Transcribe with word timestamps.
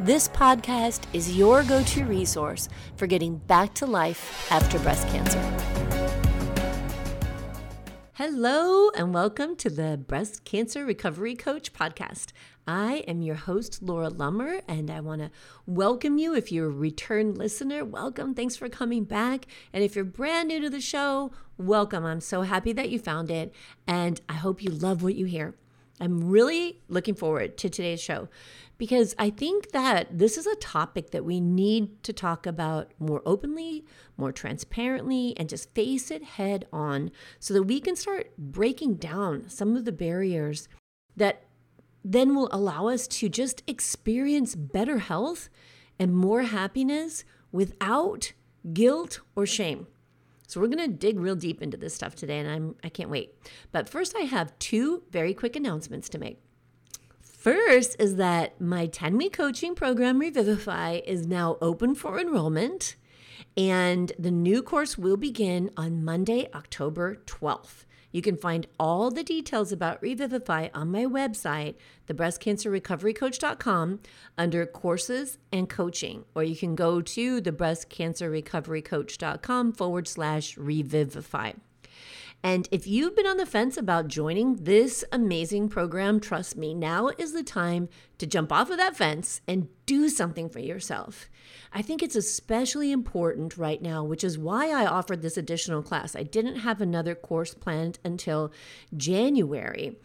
This 0.00 0.26
podcast 0.26 1.02
is 1.12 1.36
your 1.36 1.62
go 1.62 1.82
to 1.82 2.04
resource 2.04 2.68
for 2.96 3.06
getting 3.06 3.36
back 3.36 3.74
to 3.74 3.86
life 3.86 4.50
after 4.50 4.78
breast 4.80 5.06
cancer. 5.08 5.38
Hello, 8.14 8.90
and 8.96 9.14
welcome 9.14 9.54
to 9.56 9.70
the 9.70 9.98
Breast 9.98 10.44
Cancer 10.44 10.84
Recovery 10.84 11.36
Coach 11.36 11.72
podcast. 11.72 12.32
I 12.66 13.04
am 13.06 13.22
your 13.22 13.36
host, 13.36 13.82
Laura 13.82 14.10
Lummer, 14.10 14.62
and 14.66 14.90
I 14.90 15.00
want 15.00 15.20
to 15.20 15.30
welcome 15.66 16.18
you. 16.18 16.34
If 16.34 16.50
you're 16.50 16.66
a 16.66 16.70
return 16.70 17.34
listener, 17.34 17.84
welcome. 17.84 18.34
Thanks 18.34 18.56
for 18.56 18.68
coming 18.68 19.04
back. 19.04 19.46
And 19.72 19.84
if 19.84 19.94
you're 19.94 20.04
brand 20.04 20.48
new 20.48 20.60
to 20.60 20.70
the 20.70 20.80
show, 20.80 21.32
welcome. 21.58 22.04
I'm 22.04 22.20
so 22.20 22.42
happy 22.42 22.72
that 22.72 22.90
you 22.90 22.98
found 22.98 23.30
it, 23.30 23.54
and 23.86 24.20
I 24.28 24.34
hope 24.34 24.62
you 24.62 24.70
love 24.70 25.02
what 25.02 25.14
you 25.14 25.26
hear. 25.26 25.54
I'm 26.02 26.28
really 26.28 26.80
looking 26.88 27.14
forward 27.14 27.56
to 27.58 27.70
today's 27.70 28.00
show 28.00 28.28
because 28.76 29.14
I 29.20 29.30
think 29.30 29.70
that 29.70 30.18
this 30.18 30.36
is 30.36 30.48
a 30.48 30.56
topic 30.56 31.12
that 31.12 31.24
we 31.24 31.40
need 31.40 32.02
to 32.02 32.12
talk 32.12 32.44
about 32.44 32.90
more 32.98 33.22
openly, 33.24 33.84
more 34.16 34.32
transparently, 34.32 35.34
and 35.36 35.48
just 35.48 35.72
face 35.74 36.10
it 36.10 36.24
head 36.24 36.66
on 36.72 37.12
so 37.38 37.54
that 37.54 37.62
we 37.62 37.78
can 37.80 37.94
start 37.94 38.36
breaking 38.36 38.96
down 38.96 39.48
some 39.48 39.76
of 39.76 39.84
the 39.84 39.92
barriers 39.92 40.68
that 41.16 41.44
then 42.04 42.34
will 42.34 42.48
allow 42.50 42.88
us 42.88 43.06
to 43.06 43.28
just 43.28 43.62
experience 43.68 44.56
better 44.56 44.98
health 44.98 45.48
and 46.00 46.16
more 46.16 46.42
happiness 46.42 47.24
without 47.52 48.32
guilt 48.72 49.20
or 49.36 49.46
shame. 49.46 49.86
So 50.52 50.60
we're 50.60 50.66
going 50.66 50.90
to 50.90 50.96
dig 50.96 51.18
real 51.18 51.34
deep 51.34 51.62
into 51.62 51.78
this 51.78 51.94
stuff 51.94 52.14
today 52.14 52.38
and 52.38 52.46
I'm 52.46 52.74
I 52.84 52.90
can't 52.90 53.08
wait. 53.08 53.34
But 53.72 53.88
first 53.88 54.14
I 54.14 54.24
have 54.24 54.58
two 54.58 55.02
very 55.10 55.32
quick 55.32 55.56
announcements 55.56 56.10
to 56.10 56.18
make. 56.18 56.42
First 57.20 57.96
is 57.98 58.16
that 58.16 58.60
my 58.60 58.84
10 58.84 59.16
week 59.16 59.32
coaching 59.32 59.74
program, 59.74 60.18
Revivify, 60.18 61.00
is 61.06 61.26
now 61.26 61.56
open 61.62 61.94
for 61.94 62.20
enrollment, 62.20 62.96
and 63.56 64.12
the 64.18 64.30
new 64.30 64.62
course 64.62 64.98
will 64.98 65.16
begin 65.16 65.70
on 65.74 66.04
Monday, 66.04 66.50
October 66.54 67.16
12th. 67.24 67.86
You 68.12 68.22
can 68.22 68.36
find 68.36 68.68
all 68.78 69.10
the 69.10 69.24
details 69.24 69.72
about 69.72 70.00
Revivify 70.02 70.68
on 70.74 70.92
my 70.92 71.06
website, 71.06 71.74
thebreastcancerrecoverycoach.com, 72.08 74.00
under 74.38 74.64
courses 74.66 75.38
and 75.50 75.68
coaching, 75.68 76.24
or 76.34 76.44
you 76.44 76.54
can 76.54 76.76
go 76.76 77.00
to 77.00 77.42
thebreastcancerrecoverycoach.com 77.42 79.72
forward 79.72 80.06
slash 80.06 80.56
revivify. 80.56 81.54
And 82.44 82.68
if 82.72 82.88
you've 82.88 83.14
been 83.14 83.26
on 83.26 83.36
the 83.36 83.46
fence 83.46 83.76
about 83.76 84.08
joining 84.08 84.56
this 84.56 85.04
amazing 85.12 85.68
program, 85.68 86.18
trust 86.18 86.56
me, 86.56 86.74
now 86.74 87.08
is 87.16 87.32
the 87.32 87.44
time 87.44 87.88
to 88.18 88.26
jump 88.26 88.50
off 88.50 88.68
of 88.68 88.78
that 88.78 88.96
fence 88.96 89.40
and 89.46 89.68
do 89.86 90.08
something 90.08 90.48
for 90.48 90.58
yourself. 90.58 91.28
I 91.72 91.82
think 91.82 92.02
it's 92.02 92.16
especially 92.16 92.90
important 92.90 93.56
right 93.56 93.80
now, 93.80 94.02
which 94.02 94.24
is 94.24 94.38
why 94.38 94.70
I 94.70 94.86
offered 94.86 95.22
this 95.22 95.36
additional 95.36 95.82
class. 95.82 96.16
I 96.16 96.24
didn't 96.24 96.56
have 96.56 96.80
another 96.80 97.14
course 97.14 97.54
planned 97.54 98.00
until 98.04 98.52
January, 98.96 100.00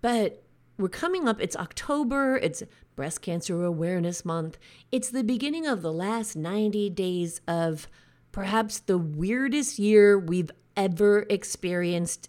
but 0.00 0.42
we're 0.78 0.88
coming 0.88 1.28
up. 1.28 1.40
It's 1.40 1.56
October, 1.56 2.36
it's 2.36 2.64
Breast 2.96 3.22
Cancer 3.22 3.64
Awareness 3.64 4.24
Month. 4.24 4.58
It's 4.90 5.10
the 5.10 5.22
beginning 5.22 5.66
of 5.66 5.82
the 5.82 5.92
last 5.92 6.34
90 6.34 6.90
days 6.90 7.40
of 7.46 7.86
perhaps 8.32 8.80
the 8.80 8.98
weirdest 8.98 9.78
year 9.78 10.18
we've 10.18 10.50
ever 10.76 11.26
experienced 11.30 12.28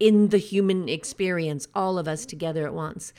in 0.00 0.28
the 0.28 0.38
human 0.38 0.88
experience, 0.88 1.68
all 1.74 1.98
of 1.98 2.08
us 2.08 2.26
together 2.26 2.66
at 2.66 2.74
once. 2.74 3.12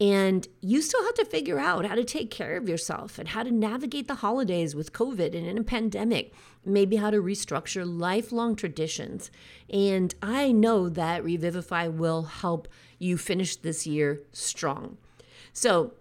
And 0.00 0.46
you 0.60 0.80
still 0.80 1.04
have 1.04 1.14
to 1.14 1.24
figure 1.24 1.58
out 1.58 1.84
how 1.84 1.94
to 1.94 2.04
take 2.04 2.30
care 2.30 2.56
of 2.56 2.68
yourself 2.68 3.18
and 3.18 3.28
how 3.28 3.42
to 3.42 3.50
navigate 3.50 4.08
the 4.08 4.16
holidays 4.16 4.74
with 4.74 4.92
COVID 4.92 5.34
and 5.36 5.46
in 5.46 5.58
a 5.58 5.64
pandemic, 5.64 6.32
maybe 6.64 6.96
how 6.96 7.10
to 7.10 7.20
restructure 7.20 7.84
lifelong 7.86 8.56
traditions. 8.56 9.30
And 9.68 10.14
I 10.22 10.52
know 10.52 10.88
that 10.88 11.24
Revivify 11.24 11.88
will 11.88 12.22
help 12.22 12.68
you 12.98 13.18
finish 13.18 13.56
this 13.56 13.86
year 13.86 14.20
strong. 14.32 14.96
So, 15.52 15.92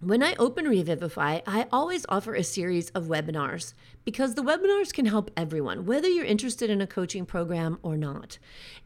when 0.00 0.22
I 0.22 0.34
open 0.34 0.68
Revivify, 0.68 1.40
I 1.46 1.66
always 1.72 2.04
offer 2.10 2.34
a 2.34 2.44
series 2.44 2.90
of 2.90 3.04
webinars 3.04 3.72
because 4.04 4.34
the 4.34 4.42
webinars 4.42 4.92
can 4.92 5.06
help 5.06 5.30
everyone, 5.38 5.86
whether 5.86 6.06
you're 6.06 6.24
interested 6.26 6.68
in 6.68 6.82
a 6.82 6.86
coaching 6.86 7.24
program 7.24 7.78
or 7.82 7.96
not. 7.96 8.38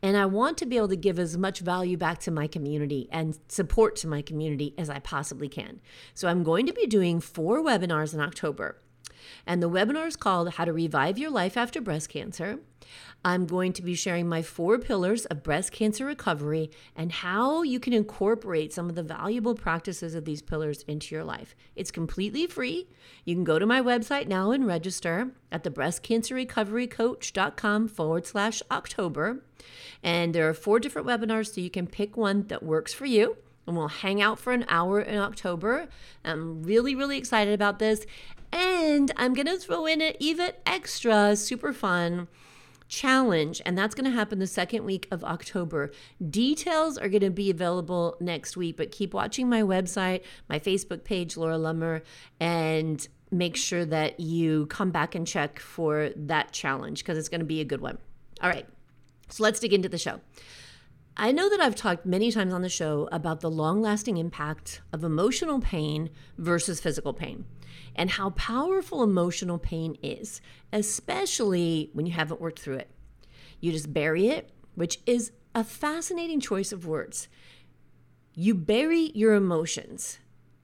And 0.02 0.16
I 0.16 0.26
want 0.26 0.56
to 0.58 0.66
be 0.66 0.76
able 0.76 0.88
to 0.88 0.96
give 0.96 1.18
as 1.18 1.36
much 1.36 1.60
value 1.60 1.96
back 1.96 2.20
to 2.20 2.30
my 2.30 2.46
community 2.46 3.08
and 3.10 3.36
support 3.48 3.96
to 3.96 4.06
my 4.06 4.22
community 4.22 4.72
as 4.78 4.88
I 4.88 5.00
possibly 5.00 5.48
can. 5.48 5.80
So 6.14 6.28
I'm 6.28 6.44
going 6.44 6.66
to 6.66 6.72
be 6.72 6.86
doing 6.86 7.20
four 7.20 7.60
webinars 7.60 8.14
in 8.14 8.20
October. 8.20 8.78
And 9.46 9.62
the 9.62 9.70
webinar 9.70 10.06
is 10.06 10.16
called 10.16 10.54
How 10.54 10.64
to 10.64 10.72
Revive 10.72 11.18
Your 11.18 11.30
Life 11.30 11.56
After 11.56 11.80
Breast 11.80 12.08
Cancer. 12.08 12.58
I'm 13.24 13.46
going 13.46 13.72
to 13.74 13.82
be 13.82 13.94
sharing 13.94 14.28
my 14.28 14.42
four 14.42 14.78
pillars 14.78 15.26
of 15.26 15.42
breast 15.42 15.72
cancer 15.72 16.06
recovery 16.06 16.70
and 16.96 17.12
how 17.12 17.60
you 17.62 17.78
can 17.78 17.92
incorporate 17.92 18.72
some 18.72 18.88
of 18.88 18.94
the 18.94 19.02
valuable 19.02 19.54
practices 19.54 20.14
of 20.14 20.24
these 20.24 20.40
pillars 20.40 20.82
into 20.88 21.14
your 21.14 21.24
life. 21.24 21.54
It's 21.76 21.90
completely 21.90 22.46
free. 22.46 22.88
You 23.24 23.34
can 23.34 23.44
go 23.44 23.58
to 23.58 23.66
my 23.66 23.82
website 23.82 24.26
now 24.26 24.52
and 24.52 24.66
register 24.66 25.32
at 25.52 25.64
the 25.64 25.70
breastcancerrecoverycoach.com 25.70 27.88
forward 27.88 28.26
slash 28.26 28.62
October. 28.70 29.42
And 30.02 30.34
there 30.34 30.48
are 30.48 30.54
four 30.54 30.80
different 30.80 31.06
webinars, 31.06 31.54
so 31.54 31.60
you 31.60 31.68
can 31.68 31.86
pick 31.86 32.16
one 32.16 32.46
that 32.48 32.62
works 32.62 32.94
for 32.94 33.04
you 33.04 33.36
and 33.66 33.76
we'll 33.76 33.88
hang 33.88 34.20
out 34.20 34.38
for 34.38 34.52
an 34.52 34.64
hour 34.68 35.00
in 35.00 35.18
October. 35.18 35.88
I'm 36.24 36.62
really, 36.62 36.94
really 36.94 37.18
excited 37.18 37.54
about 37.54 37.78
this. 37.78 38.06
And 38.52 39.12
I'm 39.16 39.34
going 39.34 39.46
to 39.46 39.58
throw 39.58 39.86
in 39.86 40.00
an 40.00 40.14
even 40.18 40.52
extra 40.66 41.36
super 41.36 41.72
fun 41.72 42.28
challenge, 42.90 43.62
and 43.64 43.78
that's 43.78 43.94
going 43.94 44.04
to 44.04 44.10
happen 44.10 44.40
the 44.40 44.46
second 44.46 44.84
week 44.84 45.06
of 45.10 45.24
October. 45.24 45.90
Details 46.28 46.98
are 46.98 47.08
going 47.08 47.22
to 47.22 47.30
be 47.30 47.48
available 47.48 48.16
next 48.20 48.56
week, 48.56 48.76
but 48.76 48.90
keep 48.90 49.14
watching 49.14 49.48
my 49.48 49.62
website, 49.62 50.22
my 50.48 50.58
Facebook 50.58 51.04
page, 51.04 51.36
Laura 51.36 51.56
Lummer, 51.56 52.02
and 52.40 53.06
make 53.30 53.56
sure 53.56 53.84
that 53.86 54.18
you 54.18 54.66
come 54.66 54.90
back 54.90 55.14
and 55.14 55.26
check 55.26 55.60
for 55.60 56.10
that 56.16 56.52
challenge 56.52 56.98
because 56.98 57.16
it's 57.16 57.28
going 57.28 57.40
to 57.40 57.46
be 57.46 57.60
a 57.60 57.64
good 57.64 57.80
one. 57.80 57.96
All 58.42 58.50
right, 58.50 58.66
so 59.28 59.44
let's 59.44 59.60
dig 59.60 59.72
into 59.72 59.88
the 59.88 59.98
show. 59.98 60.20
I 61.16 61.32
know 61.32 61.48
that 61.48 61.60
I've 61.60 61.76
talked 61.76 62.06
many 62.06 62.32
times 62.32 62.52
on 62.52 62.62
the 62.62 62.68
show 62.68 63.08
about 63.12 63.40
the 63.40 63.50
long 63.50 63.80
lasting 63.80 64.16
impact 64.16 64.80
of 64.92 65.04
emotional 65.04 65.60
pain 65.60 66.10
versus 66.38 66.80
physical 66.80 67.12
pain 67.12 67.44
and 67.94 68.10
how 68.10 68.30
powerful 68.30 69.02
emotional 69.02 69.58
pain 69.58 69.96
is, 70.02 70.40
especially 70.72 71.90
when 71.92 72.06
you 72.06 72.12
haven't 72.12 72.40
worked 72.40 72.60
through 72.60 72.76
it. 72.76 72.90
You 73.60 73.72
just 73.72 73.92
bury 73.92 74.28
it, 74.28 74.50
which 74.74 75.00
is 75.06 75.32
a 75.54 75.64
fascinating 75.64 76.40
choice 76.40 76.72
of 76.72 76.86
words. 76.86 77.28
You 78.34 78.54
bury 78.54 79.10
your 79.14 79.34
emotions, 79.34 80.18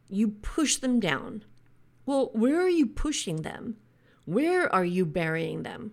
you 0.09 0.28
push 0.28 0.77
them 0.77 1.00
down. 1.00 1.44
Well, 2.06 2.31
where 2.32 2.60
are 2.60 2.69
you 2.69 2.87
pushing 2.87 3.43
them? 3.43 3.77
Where 4.24 4.72
are 4.72 4.84
you 4.84 5.04
burying 5.04 5.62
them? 5.65 5.92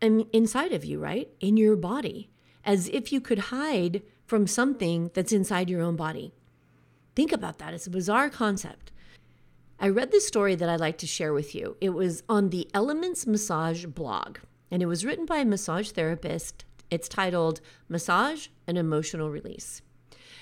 And 0.00 0.26
inside 0.32 0.72
of 0.72 0.84
you, 0.84 1.00
right? 1.00 1.28
In 1.40 1.56
your 1.56 1.76
body, 1.76 2.30
as 2.64 2.88
if 2.88 3.12
you 3.12 3.20
could 3.20 3.38
hide 3.38 4.02
from 4.24 4.46
something 4.46 5.10
that's 5.14 5.32
inside 5.32 5.70
your 5.70 5.82
own 5.82 5.96
body. 5.96 6.32
Think 7.14 7.32
about 7.32 7.58
that. 7.58 7.74
It's 7.74 7.86
a 7.86 7.90
bizarre 7.90 8.28
concept. 8.28 8.92
I 9.78 9.88
read 9.88 10.10
this 10.10 10.26
story 10.26 10.54
that 10.54 10.68
I'd 10.68 10.80
like 10.80 10.96
to 10.98 11.06
share 11.06 11.34
with 11.34 11.54
you. 11.54 11.76
It 11.82 11.90
was 11.90 12.22
on 12.30 12.48
the 12.48 12.68
Elements 12.72 13.26
Massage 13.26 13.84
blog, 13.84 14.38
and 14.70 14.82
it 14.82 14.86
was 14.86 15.04
written 15.04 15.26
by 15.26 15.36
a 15.36 15.44
massage 15.44 15.90
therapist. 15.90 16.64
It's 16.90 17.08
titled 17.08 17.60
Massage 17.88 18.48
and 18.66 18.78
Emotional 18.78 19.30
Release. 19.30 19.82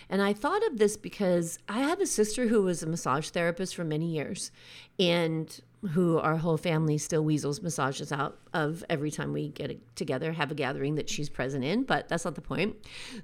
And 0.08 0.22
I 0.22 0.34
thought 0.34 0.64
of 0.66 0.78
this 0.78 0.96
because 0.96 1.58
I 1.68 1.80
have 1.80 2.00
a 2.00 2.06
sister 2.06 2.46
who 2.46 2.62
was 2.62 2.82
a 2.82 2.86
massage 2.86 3.30
therapist 3.30 3.74
for 3.74 3.84
many 3.84 4.06
years 4.06 4.52
and 5.00 5.60
who 5.90 6.18
our 6.18 6.36
whole 6.36 6.56
family 6.56 6.98
still 6.98 7.24
weasels 7.24 7.60
massages 7.60 8.12
out 8.12 8.38
of 8.52 8.84
every 8.88 9.10
time 9.10 9.32
we 9.32 9.48
get 9.48 9.96
together, 9.96 10.32
have 10.32 10.50
a 10.50 10.54
gathering 10.54 10.94
that 10.94 11.08
she's 11.08 11.28
present 11.28 11.64
in, 11.64 11.82
but 11.82 12.08
that's 12.08 12.24
not 12.24 12.36
the 12.36 12.40
point. 12.40 12.76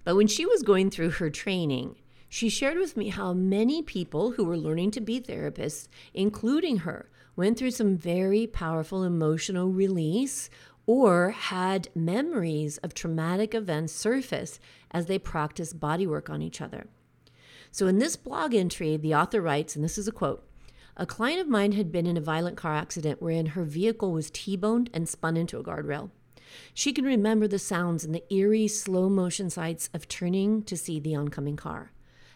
But 0.04 0.16
when 0.16 0.26
she 0.26 0.44
was 0.44 0.62
going 0.62 0.90
through 0.90 1.10
her 1.10 1.30
training, 1.30 1.96
She 2.32 2.48
shared 2.48 2.78
with 2.78 2.96
me 2.96 3.08
how 3.08 3.32
many 3.32 3.82
people 3.82 4.30
who 4.30 4.44
were 4.44 4.56
learning 4.56 4.92
to 4.92 5.00
be 5.00 5.20
therapists, 5.20 5.88
including 6.14 6.78
her, 6.78 7.10
went 7.34 7.58
through 7.58 7.72
some 7.72 7.96
very 7.96 8.46
powerful 8.46 9.02
emotional 9.02 9.68
release 9.68 10.48
or 10.86 11.30
had 11.30 11.88
memories 11.92 12.78
of 12.78 12.94
traumatic 12.94 13.52
events 13.52 13.92
surface 13.92 14.60
as 14.92 15.06
they 15.06 15.18
practiced 15.18 15.80
bodywork 15.80 16.30
on 16.30 16.40
each 16.40 16.60
other. 16.60 16.86
So, 17.72 17.88
in 17.88 17.98
this 17.98 18.14
blog 18.14 18.54
entry, 18.54 18.96
the 18.96 19.14
author 19.14 19.40
writes, 19.40 19.74
and 19.74 19.84
this 19.84 19.98
is 19.98 20.06
a 20.06 20.12
quote 20.12 20.48
A 20.96 21.06
client 21.06 21.40
of 21.40 21.48
mine 21.48 21.72
had 21.72 21.90
been 21.90 22.06
in 22.06 22.16
a 22.16 22.20
violent 22.20 22.56
car 22.56 22.76
accident 22.76 23.20
wherein 23.20 23.46
her 23.46 23.64
vehicle 23.64 24.12
was 24.12 24.30
T 24.30 24.56
boned 24.56 24.88
and 24.94 25.08
spun 25.08 25.36
into 25.36 25.58
a 25.58 25.64
guardrail. 25.64 26.10
She 26.74 26.92
can 26.92 27.04
remember 27.04 27.48
the 27.48 27.58
sounds 27.58 28.04
and 28.04 28.14
the 28.14 28.32
eerie 28.32 28.68
slow 28.68 29.08
motion 29.08 29.50
sights 29.50 29.90
of 29.92 30.06
turning 30.06 30.62
to 30.62 30.76
see 30.76 31.00
the 31.00 31.16
oncoming 31.16 31.56
car. 31.56 31.90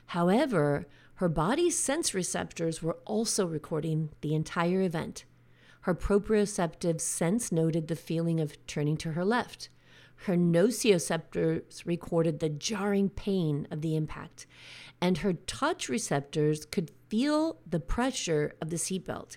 However, 0.06 0.86
her 1.16 1.28
body's 1.28 1.78
sense 1.78 2.14
receptors 2.14 2.82
were 2.82 2.98
also 3.04 3.46
recording 3.46 4.10
the 4.20 4.34
entire 4.34 4.80
event. 4.80 5.24
Her 5.82 5.94
proprioceptive 5.94 7.00
sense 7.00 7.52
noted 7.52 7.88
the 7.88 7.96
feeling 7.96 8.40
of 8.40 8.64
turning 8.66 8.96
to 8.98 9.12
her 9.12 9.24
left. 9.24 9.68
Her 10.16 10.36
nociceptors 10.36 11.84
recorded 11.84 12.40
the 12.40 12.48
jarring 12.48 13.10
pain 13.10 13.68
of 13.70 13.82
the 13.82 13.94
impact, 13.94 14.46
and 15.00 15.18
her 15.18 15.34
touch 15.34 15.88
receptors 15.88 16.64
could 16.64 16.90
feel 17.08 17.58
the 17.68 17.80
pressure 17.80 18.54
of 18.60 18.70
the 18.70 18.76
seatbelt. 18.76 19.36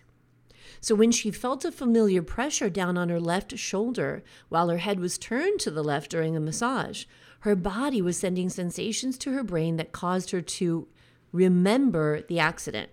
So 0.80 0.96
when 0.96 1.12
she 1.12 1.32
felt 1.32 1.66
a 1.66 1.72
familiar 1.72 2.22
pressure 2.22 2.70
down 2.70 2.98
on 2.98 3.10
her 3.10 3.20
left 3.20 3.58
shoulder 3.58 4.24
while 4.50 4.70
her 4.70 4.78
head 4.78 5.00
was 5.00 5.18
turned 5.18 5.60
to 5.62 5.72
the 5.72 5.84
left 5.84 6.12
during 6.12 6.36
a 6.36 6.40
massage, 6.40 7.06
her 7.42 7.56
body 7.56 8.02
was 8.02 8.18
sending 8.18 8.50
sensations 8.50 9.18
to 9.20 9.32
her 9.34 9.44
brain 9.44 9.78
that 9.78 9.92
caused 9.92 10.32
her 10.32 10.42
to 10.42 10.88
remember 11.32 12.22
the 12.22 12.40
accident. 12.40 12.90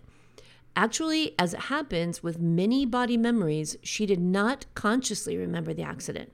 Actually, 0.76 1.34
as 1.38 1.54
it 1.54 1.60
happens 1.60 2.22
with 2.22 2.40
many 2.40 2.84
body 2.84 3.16
memories, 3.16 3.76
she 3.82 4.06
did 4.06 4.20
not 4.20 4.66
consciously 4.74 5.36
remember 5.36 5.72
the 5.72 5.82
accident. 5.82 6.32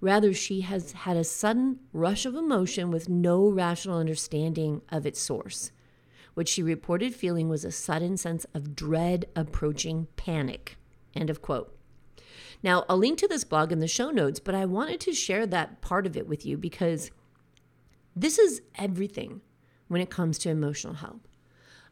Rather, 0.00 0.32
she 0.32 0.62
has 0.62 0.92
had 0.92 1.16
a 1.16 1.24
sudden 1.24 1.78
rush 1.92 2.26
of 2.26 2.34
emotion 2.34 2.90
with 2.90 3.08
no 3.08 3.48
rational 3.48 3.98
understanding 3.98 4.82
of 4.90 5.06
its 5.06 5.20
source. 5.20 5.70
What 6.34 6.48
she 6.48 6.62
reported 6.62 7.14
feeling 7.14 7.48
was 7.48 7.64
a 7.64 7.70
sudden 7.70 8.16
sense 8.16 8.44
of 8.54 8.74
dread 8.74 9.26
approaching 9.36 10.08
panic. 10.16 10.76
End 11.14 11.30
of 11.30 11.40
quote. 11.40 11.76
Now, 12.62 12.84
I'll 12.88 12.96
link 12.96 13.18
to 13.18 13.28
this 13.28 13.44
blog 13.44 13.70
in 13.70 13.78
the 13.78 13.86
show 13.86 14.10
notes, 14.10 14.40
but 14.40 14.54
I 14.54 14.64
wanted 14.64 15.00
to 15.00 15.12
share 15.12 15.46
that 15.46 15.80
part 15.80 16.06
of 16.06 16.16
it 16.16 16.26
with 16.26 16.44
you 16.44 16.56
because 16.56 17.10
this 18.16 18.38
is 18.38 18.62
everything 18.76 19.40
when 19.88 20.00
it 20.00 20.10
comes 20.10 20.38
to 20.38 20.50
emotional 20.50 20.94
health. 20.94 21.28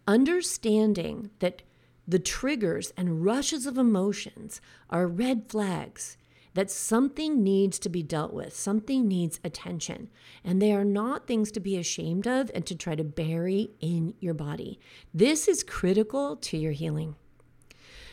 Understanding 0.07 1.31
that 1.39 1.63
the 2.07 2.19
triggers 2.19 2.93
and 2.97 3.25
rushes 3.25 3.67
of 3.67 3.79
emotions 3.79 4.61
are 4.91 5.07
red 5.07 5.49
flags 5.49 6.17
that 6.55 6.71
something 6.71 7.43
needs 7.43 7.79
to 7.79 7.89
be 7.89 8.03
dealt 8.03 8.33
with, 8.33 8.55
something 8.55 9.09
needs 9.09 9.41
attention. 9.43 10.11
And 10.45 10.61
they 10.61 10.73
are 10.73 10.85
not 10.85 11.27
things 11.27 11.51
to 11.53 11.61
be 11.61 11.77
ashamed 11.77 12.27
of 12.27 12.51
and 12.55 12.67
to 12.67 12.75
try 12.75 12.95
to 12.95 13.05
bury 13.05 13.71
in 13.81 14.15
your 14.21 14.35
body. 14.35 14.79
This 15.15 15.49
is 15.49 15.63
critical 15.63 16.37
to 16.37 16.59
your 16.59 16.73
healing. 16.73 17.17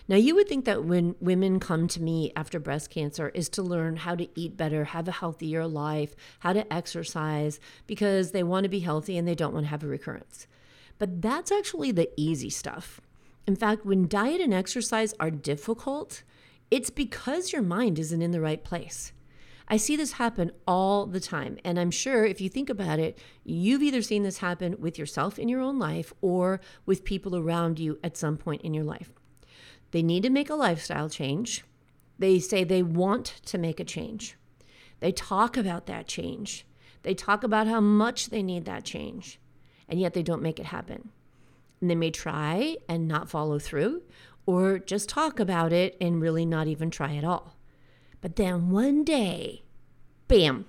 Now, 0.09 0.15
you 0.15 0.33
would 0.33 0.49
think 0.49 0.65
that 0.65 0.85
when 0.85 1.13
women 1.21 1.59
come 1.59 1.87
to 1.89 2.01
me 2.01 2.31
after 2.35 2.59
breast 2.59 2.89
cancer 2.89 3.29
is 3.29 3.47
to 3.49 3.61
learn 3.61 3.95
how 3.95 4.15
to 4.15 4.27
eat 4.33 4.57
better, 4.57 4.85
have 4.85 5.07
a 5.07 5.11
healthier 5.11 5.67
life, 5.67 6.15
how 6.39 6.51
to 6.51 6.73
exercise, 6.73 7.59
because 7.85 8.31
they 8.31 8.41
want 8.41 8.63
to 8.63 8.69
be 8.69 8.79
healthy 8.79 9.19
and 9.19 9.27
they 9.27 9.35
don't 9.35 9.53
want 9.53 9.67
to 9.67 9.69
have 9.69 9.83
a 9.83 9.87
recurrence. 9.87 10.47
But 10.97 11.21
that's 11.21 11.51
actually 11.51 11.91
the 11.91 12.09
easy 12.17 12.49
stuff. 12.49 12.99
In 13.45 13.55
fact, 13.55 13.85
when 13.85 14.07
diet 14.07 14.41
and 14.41 14.51
exercise 14.51 15.13
are 15.19 15.29
difficult, 15.29 16.23
it's 16.71 16.89
because 16.89 17.53
your 17.53 17.61
mind 17.61 17.99
isn't 17.99 18.21
in 18.23 18.31
the 18.31 18.41
right 18.41 18.63
place. 18.63 19.13
I 19.67 19.77
see 19.77 19.95
this 19.95 20.13
happen 20.13 20.51
all 20.67 21.05
the 21.05 21.19
time. 21.19 21.59
And 21.63 21.79
I'm 21.79 21.91
sure 21.91 22.25
if 22.25 22.41
you 22.41 22.49
think 22.49 22.71
about 22.71 22.97
it, 22.97 23.19
you've 23.43 23.83
either 23.83 24.01
seen 24.01 24.23
this 24.23 24.39
happen 24.39 24.75
with 24.79 24.97
yourself 24.97 25.37
in 25.37 25.47
your 25.49 25.61
own 25.61 25.77
life 25.77 26.11
or 26.19 26.61
with 26.87 27.03
people 27.03 27.35
around 27.35 27.77
you 27.77 27.99
at 28.03 28.17
some 28.17 28.37
point 28.37 28.63
in 28.63 28.73
your 28.73 28.83
life. 28.83 29.11
They 29.91 30.03
need 30.03 30.23
to 30.23 30.29
make 30.29 30.49
a 30.49 30.55
lifestyle 30.55 31.09
change. 31.09 31.63
They 32.17 32.39
say 32.39 32.63
they 32.63 32.83
want 32.83 33.41
to 33.45 33.57
make 33.57 33.79
a 33.79 33.85
change. 33.85 34.35
They 34.99 35.11
talk 35.11 35.55
about 35.57 35.85
that 35.87 36.07
change. 36.07 36.65
They 37.03 37.13
talk 37.13 37.43
about 37.43 37.67
how 37.67 37.79
much 37.79 38.29
they 38.29 38.43
need 38.43 38.65
that 38.65 38.83
change, 38.83 39.39
and 39.87 39.99
yet 39.99 40.13
they 40.13 40.23
don't 40.23 40.41
make 40.41 40.59
it 40.59 40.65
happen. 40.67 41.09
And 41.79 41.89
they 41.89 41.95
may 41.95 42.11
try 42.11 42.75
and 42.89 43.07
not 43.07 43.29
follow 43.29 43.57
through, 43.57 44.03
or 44.45 44.79
just 44.79 45.07
talk 45.07 45.39
about 45.39 45.71
it 45.71 45.95
and 46.01 46.21
really 46.21 46.45
not 46.45 46.67
even 46.67 46.91
try 46.91 47.15
at 47.15 47.23
all. 47.23 47.55
But 48.19 48.35
then 48.35 48.69
one 48.69 49.05
day, 49.05 49.63
bam, 50.27 50.65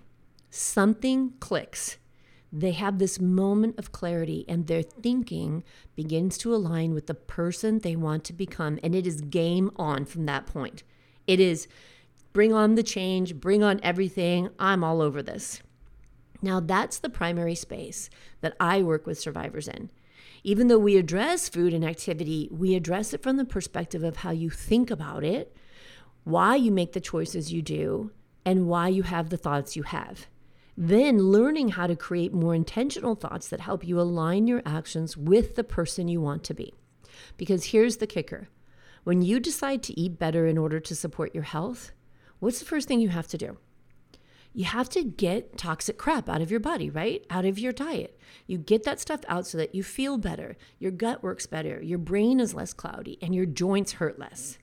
something 0.51 1.33
clicks. 1.41 1.97
They 2.53 2.73
have 2.73 2.99
this 2.99 3.21
moment 3.21 3.79
of 3.79 3.93
clarity 3.93 4.45
and 4.49 4.67
their 4.67 4.83
thinking 4.83 5.63
begins 5.95 6.37
to 6.39 6.55
align 6.55 6.95
with 6.95 7.07
the 7.07 7.15
person 7.15 7.79
they 7.79 7.95
want 7.95 8.25
to 8.25 8.33
become. 8.33 8.79
And 8.83 8.95
it 8.95 9.07
is 9.07 9.21
game 9.21 9.71
on 9.77 10.05
from 10.05 10.27
that 10.27 10.47
point. 10.47 10.83
It 11.27 11.39
is 11.39 11.69
bring 12.33 12.53
on 12.53 12.75
the 12.75 12.83
change, 12.83 13.37
bring 13.37 13.63
on 13.63 13.81
everything. 13.83 14.51
I'm 14.59 14.83
all 14.83 15.01
over 15.01 15.23
this. 15.23 15.63
Now, 16.43 16.59
that's 16.59 16.99
the 16.99 17.11
primary 17.11 17.55
space 17.55 18.11
that 18.41 18.57
I 18.59 18.83
work 18.83 19.07
with 19.07 19.19
survivors 19.19 19.69
in. 19.69 19.91
Even 20.43 20.69
though 20.69 20.79
we 20.79 20.97
address 20.97 21.49
food 21.49 21.75
and 21.75 21.85
activity, 21.85 22.49
we 22.51 22.75
address 22.75 23.13
it 23.13 23.23
from 23.23 23.37
the 23.37 23.45
perspective 23.45 24.03
of 24.03 24.17
how 24.17 24.31
you 24.31 24.49
think 24.49 24.91
about 24.91 25.23
it, 25.23 25.55
why 26.25 26.57
you 26.57 26.73
make 26.73 26.93
the 26.93 27.01
choices 27.01 27.53
you 27.53 27.61
do, 27.61 28.11
and 28.45 28.67
why 28.67 28.89
you 28.89 29.03
have 29.03 29.29
the 29.29 29.37
thoughts 29.37 29.77
you 29.77 29.83
have. 29.83 30.27
Then 30.83 31.19
learning 31.19 31.69
how 31.69 31.87
to 31.87 31.95
create 31.95 32.33
more 32.33 32.55
intentional 32.55 33.15
thoughts 33.15 33.49
that 33.49 33.61
help 33.61 33.87
you 33.87 34.01
align 34.01 34.47
your 34.47 34.63
actions 34.65 35.15
with 35.15 35.55
the 35.55 35.63
person 35.63 36.09
you 36.09 36.23
want 36.23 36.43
to 36.45 36.55
be. 36.55 36.73
Because 37.37 37.67
here's 37.67 37.99
the 37.99 38.07
kicker 38.07 38.49
when 39.05 39.21
you 39.21 39.41
decide 39.41 39.83
to 39.83 40.01
eat 40.01 40.19
better 40.19 40.47
in 40.47 40.57
order 40.57 40.81
to 40.81 40.95
support 40.95 41.35
your 41.35 41.45
health, 41.45 41.93
what's 42.39 42.61
the 42.61 42.65
first 42.65 42.89
thing 42.89 43.01
you 43.01 43.11
have 43.11 43.29
to 43.29 43.37
do? 43.37 43.59
you 44.53 44.65
have 44.65 44.89
to 44.89 45.05
get 45.05 45.57
toxic 45.57 45.97
crap 45.97 46.29
out 46.29 46.41
of 46.41 46.51
your 46.51 46.61
body, 46.61 46.91
right? 46.91 47.25
Out 47.31 47.45
of 47.45 47.59
your 47.59 47.73
diet. 47.73 48.19
You 48.47 48.59
get 48.59 48.83
that 48.85 48.99
stuff 48.99 49.21
out 49.29 49.47
so 49.47 49.59
that 49.59 49.75
you 49.75 49.83
feel 49.83 50.19
better, 50.19 50.57
your 50.79 50.91
gut 50.91 51.23
works 51.23 51.47
better, 51.47 51.81
your 51.81 51.99
brain 51.99 52.41
is 52.41 52.55
less 52.55 52.73
cloudy, 52.73 53.17
and 53.23 53.35
your 53.35 53.47
joints 53.47 53.93
hurt 53.93 54.19
less. 54.19 54.59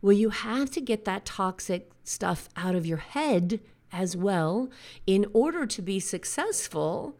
Well, 0.00 0.14
you 0.14 0.30
have 0.30 0.70
to 0.70 0.80
get 0.80 1.04
that 1.04 1.26
toxic 1.26 1.90
stuff 2.04 2.48
out 2.56 2.74
of 2.74 2.86
your 2.86 2.98
head 2.98 3.60
as 3.92 4.16
well 4.16 4.70
in 5.06 5.26
order 5.32 5.66
to 5.66 5.82
be 5.82 6.00
successful 6.00 7.16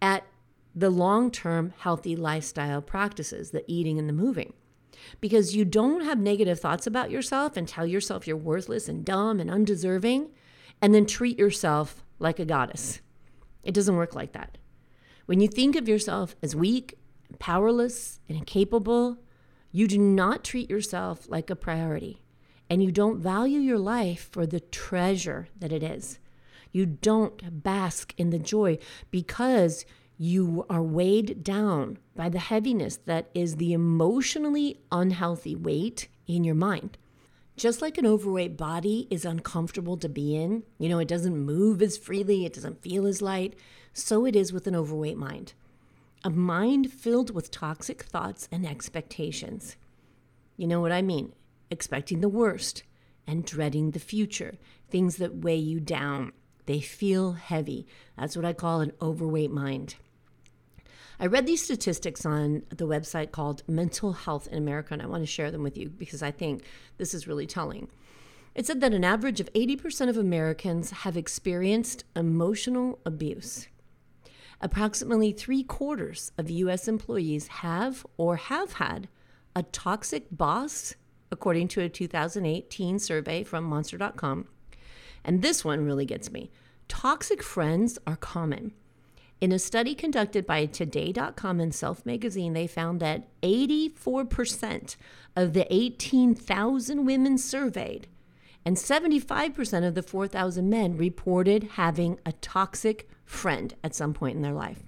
at 0.00 0.24
the 0.74 0.90
long 0.90 1.30
term 1.30 1.72
healthy 1.78 2.16
lifestyle 2.16 2.80
practices, 2.80 3.50
the 3.50 3.64
eating 3.66 3.98
and 3.98 4.08
the 4.08 4.12
moving. 4.12 4.54
Because 5.20 5.54
you 5.54 5.64
don't 5.64 6.04
have 6.04 6.18
negative 6.18 6.58
thoughts 6.58 6.86
about 6.86 7.10
yourself 7.10 7.56
and 7.56 7.68
tell 7.68 7.86
yourself 7.86 8.26
you're 8.26 8.36
worthless 8.36 8.88
and 8.88 9.04
dumb 9.04 9.38
and 9.38 9.50
undeserving 9.50 10.30
and 10.80 10.94
then 10.94 11.06
treat 11.06 11.38
yourself 11.38 12.04
like 12.18 12.38
a 12.38 12.44
goddess. 12.44 13.00
It 13.62 13.74
doesn't 13.74 13.96
work 13.96 14.14
like 14.14 14.32
that. 14.32 14.58
When 15.26 15.40
you 15.40 15.48
think 15.48 15.76
of 15.76 15.88
yourself 15.88 16.34
as 16.42 16.56
weak, 16.56 16.98
powerless, 17.38 18.20
and 18.28 18.38
incapable, 18.38 19.18
you 19.70 19.86
do 19.86 19.98
not 19.98 20.42
treat 20.42 20.70
yourself 20.70 21.28
like 21.28 21.50
a 21.50 21.56
priority. 21.56 22.22
And 22.70 22.82
you 22.82 22.92
don't 22.92 23.20
value 23.20 23.60
your 23.60 23.78
life 23.78 24.28
for 24.30 24.46
the 24.46 24.60
treasure 24.60 25.48
that 25.58 25.72
it 25.72 25.82
is. 25.82 26.18
You 26.72 26.86
don't 26.86 27.62
bask 27.62 28.12
in 28.18 28.30
the 28.30 28.38
joy 28.38 28.78
because 29.10 29.86
you 30.18 30.66
are 30.68 30.82
weighed 30.82 31.42
down 31.42 31.98
by 32.14 32.28
the 32.28 32.40
heaviness 32.40 32.98
that 33.06 33.30
is 33.34 33.56
the 33.56 33.72
emotionally 33.72 34.80
unhealthy 34.90 35.54
weight 35.54 36.08
in 36.26 36.44
your 36.44 36.56
mind. 36.56 36.98
Just 37.56 37.80
like 37.80 37.98
an 37.98 38.06
overweight 38.06 38.56
body 38.56 39.08
is 39.10 39.24
uncomfortable 39.24 39.96
to 39.96 40.08
be 40.08 40.36
in, 40.36 40.62
you 40.78 40.88
know, 40.88 40.98
it 40.98 41.08
doesn't 41.08 41.36
move 41.36 41.82
as 41.82 41.96
freely, 41.96 42.44
it 42.44 42.52
doesn't 42.52 42.82
feel 42.82 43.06
as 43.06 43.22
light, 43.22 43.54
so 43.92 44.26
it 44.26 44.36
is 44.36 44.52
with 44.52 44.66
an 44.66 44.76
overweight 44.76 45.16
mind. 45.16 45.54
A 46.24 46.30
mind 46.30 46.92
filled 46.92 47.34
with 47.34 47.50
toxic 47.50 48.02
thoughts 48.02 48.48
and 48.52 48.66
expectations. 48.66 49.76
You 50.56 50.66
know 50.66 50.80
what 50.80 50.92
I 50.92 51.02
mean? 51.02 51.32
Expecting 51.70 52.20
the 52.20 52.28
worst 52.28 52.82
and 53.26 53.44
dreading 53.44 53.90
the 53.90 53.98
future, 53.98 54.56
things 54.90 55.16
that 55.16 55.36
weigh 55.36 55.56
you 55.56 55.80
down. 55.80 56.32
They 56.66 56.80
feel 56.80 57.32
heavy. 57.32 57.86
That's 58.16 58.36
what 58.36 58.44
I 58.44 58.52
call 58.52 58.80
an 58.80 58.92
overweight 59.00 59.50
mind. 59.50 59.96
I 61.20 61.26
read 61.26 61.46
these 61.46 61.64
statistics 61.64 62.24
on 62.24 62.62
the 62.68 62.86
website 62.86 63.32
called 63.32 63.64
Mental 63.66 64.12
Health 64.12 64.46
in 64.46 64.56
America, 64.56 64.94
and 64.94 65.02
I 65.02 65.06
want 65.06 65.22
to 65.22 65.26
share 65.26 65.50
them 65.50 65.64
with 65.64 65.76
you 65.76 65.88
because 65.88 66.22
I 66.22 66.30
think 66.30 66.62
this 66.96 67.12
is 67.12 67.26
really 67.26 67.46
telling. 67.46 67.88
It 68.54 68.66
said 68.66 68.80
that 68.80 68.94
an 68.94 69.04
average 69.04 69.40
of 69.40 69.52
80% 69.52 70.08
of 70.08 70.16
Americans 70.16 70.90
have 70.90 71.16
experienced 71.16 72.04
emotional 72.14 72.98
abuse. 73.04 73.68
Approximately 74.60 75.32
three 75.32 75.62
quarters 75.62 76.32
of 76.38 76.50
US 76.50 76.88
employees 76.88 77.48
have 77.48 78.06
or 78.16 78.36
have 78.36 78.74
had 78.74 79.08
a 79.54 79.62
toxic 79.64 80.26
boss, 80.30 80.94
according 81.30 81.68
to 81.68 81.80
a 81.80 81.88
2018 81.88 82.98
survey 82.98 83.42
from 83.44 83.64
Monster.com. 83.64 84.46
And 85.24 85.42
this 85.42 85.64
one 85.64 85.84
really 85.84 86.06
gets 86.06 86.30
me. 86.30 86.50
Toxic 86.88 87.42
friends 87.42 87.98
are 88.06 88.16
common. 88.16 88.72
In 89.40 89.52
a 89.52 89.58
study 89.58 89.94
conducted 89.94 90.46
by 90.46 90.66
Today.com 90.66 91.60
and 91.60 91.74
Self 91.74 92.04
Magazine, 92.04 92.54
they 92.54 92.66
found 92.66 92.98
that 93.00 93.28
84% 93.42 94.96
of 95.36 95.52
the 95.52 95.72
18,000 95.72 97.04
women 97.04 97.38
surveyed 97.38 98.08
and 98.64 98.76
75% 98.76 99.86
of 99.86 99.94
the 99.94 100.02
4,000 100.02 100.68
men 100.68 100.96
reported 100.96 101.70
having 101.74 102.18
a 102.26 102.32
toxic 102.32 103.08
friend 103.24 103.74
at 103.82 103.94
some 103.94 104.12
point 104.12 104.36
in 104.36 104.42
their 104.42 104.52
life. 104.52 104.82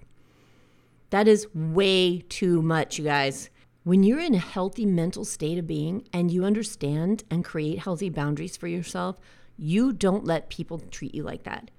That 1.11 1.27
is 1.27 1.47
way 1.55 2.19
too 2.29 2.61
much, 2.61 2.99
you 2.99 3.05
guys. 3.05 3.51
When 3.83 4.03
you're 4.03 4.21
in 4.21 4.35
a 4.35 4.39
healthy 4.39 4.85
mental 4.85 5.25
state 5.25 5.57
of 5.57 5.67
being 5.67 6.07
and 6.13 6.31
you 6.31 6.45
understand 6.45 7.25
and 7.31 7.43
create 7.43 7.79
healthy 7.79 8.11
boundaries 8.11 8.55
for 8.55 8.69
yourself, 8.69 9.19
you 9.57 9.95
don't 9.95 10.27
let 10.27 10.51
people 10.51 10.79
treat 10.79 11.15
you 11.15 11.23
like 11.23 11.45
that. 11.45 11.71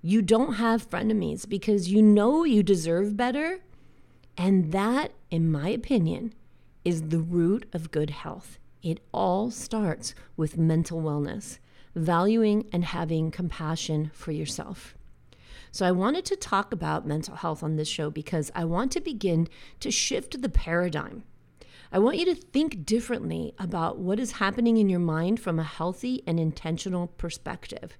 You 0.00 0.22
don't 0.22 0.54
have 0.54 0.88
frenemies 0.88 1.48
because 1.48 1.88
you 1.88 2.02
know 2.02 2.44
you 2.44 2.62
deserve 2.62 3.16
better. 3.16 3.58
And 4.36 4.70
that, 4.70 5.10
in 5.28 5.50
my 5.50 5.70
opinion, 5.70 6.34
is 6.84 7.08
the 7.08 7.18
root 7.18 7.66
of 7.72 7.90
good 7.90 8.10
health. 8.10 8.60
It 8.80 9.00
all 9.12 9.50
starts 9.50 10.14
with 10.36 10.56
mental 10.56 11.02
wellness, 11.02 11.58
valuing 11.96 12.68
and 12.72 12.84
having 12.84 13.32
compassion 13.32 14.12
for 14.14 14.30
yourself. 14.30 14.94
So, 15.72 15.84
I 15.84 15.90
wanted 15.90 16.24
to 16.26 16.36
talk 16.36 16.72
about 16.72 17.08
mental 17.08 17.34
health 17.34 17.64
on 17.64 17.74
this 17.74 17.88
show 17.88 18.08
because 18.08 18.52
I 18.54 18.64
want 18.64 18.92
to 18.92 19.00
begin 19.00 19.48
to 19.80 19.90
shift 19.90 20.40
the 20.40 20.48
paradigm. 20.48 21.24
I 21.92 21.98
want 21.98 22.18
you 22.18 22.24
to 22.26 22.34
think 22.34 22.84
differently 22.84 23.52
about 23.58 23.98
what 23.98 24.20
is 24.20 24.32
happening 24.32 24.76
in 24.76 24.88
your 24.88 25.00
mind 25.00 25.40
from 25.40 25.58
a 25.58 25.64
healthy 25.64 26.22
and 26.26 26.38
intentional 26.38 27.08
perspective. 27.08 27.96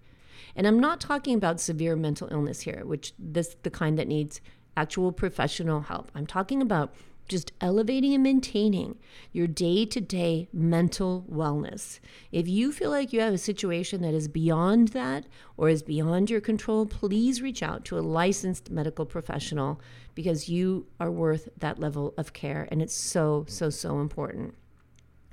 And 0.54 0.66
I'm 0.66 0.78
not 0.78 1.00
talking 1.00 1.34
about 1.34 1.60
severe 1.60 1.96
mental 1.96 2.28
illness 2.30 2.60
here, 2.60 2.82
which 2.84 3.12
this 3.18 3.56
the 3.62 3.70
kind 3.70 3.98
that 3.98 4.08
needs 4.08 4.40
actual 4.76 5.10
professional 5.10 5.80
help. 5.80 6.10
I'm 6.14 6.26
talking 6.26 6.62
about 6.62 6.94
just 7.30 7.52
elevating 7.60 8.12
and 8.12 8.22
maintaining 8.22 8.98
your 9.32 9.46
day 9.46 9.86
to 9.86 10.00
day 10.00 10.48
mental 10.52 11.24
wellness. 11.30 12.00
If 12.32 12.48
you 12.48 12.72
feel 12.72 12.90
like 12.90 13.12
you 13.12 13.20
have 13.20 13.32
a 13.32 13.38
situation 13.38 14.02
that 14.02 14.12
is 14.12 14.28
beyond 14.28 14.88
that 14.88 15.24
or 15.56 15.68
is 15.68 15.82
beyond 15.82 16.28
your 16.28 16.40
control, 16.40 16.84
please 16.84 17.40
reach 17.40 17.62
out 17.62 17.84
to 17.86 17.98
a 17.98 18.00
licensed 18.00 18.70
medical 18.70 19.06
professional 19.06 19.80
because 20.14 20.48
you 20.48 20.86
are 20.98 21.10
worth 21.10 21.48
that 21.56 21.78
level 21.78 22.12
of 22.18 22.32
care. 22.32 22.68
And 22.70 22.82
it's 22.82 22.94
so, 22.94 23.46
so, 23.48 23.70
so 23.70 24.00
important. 24.00 24.54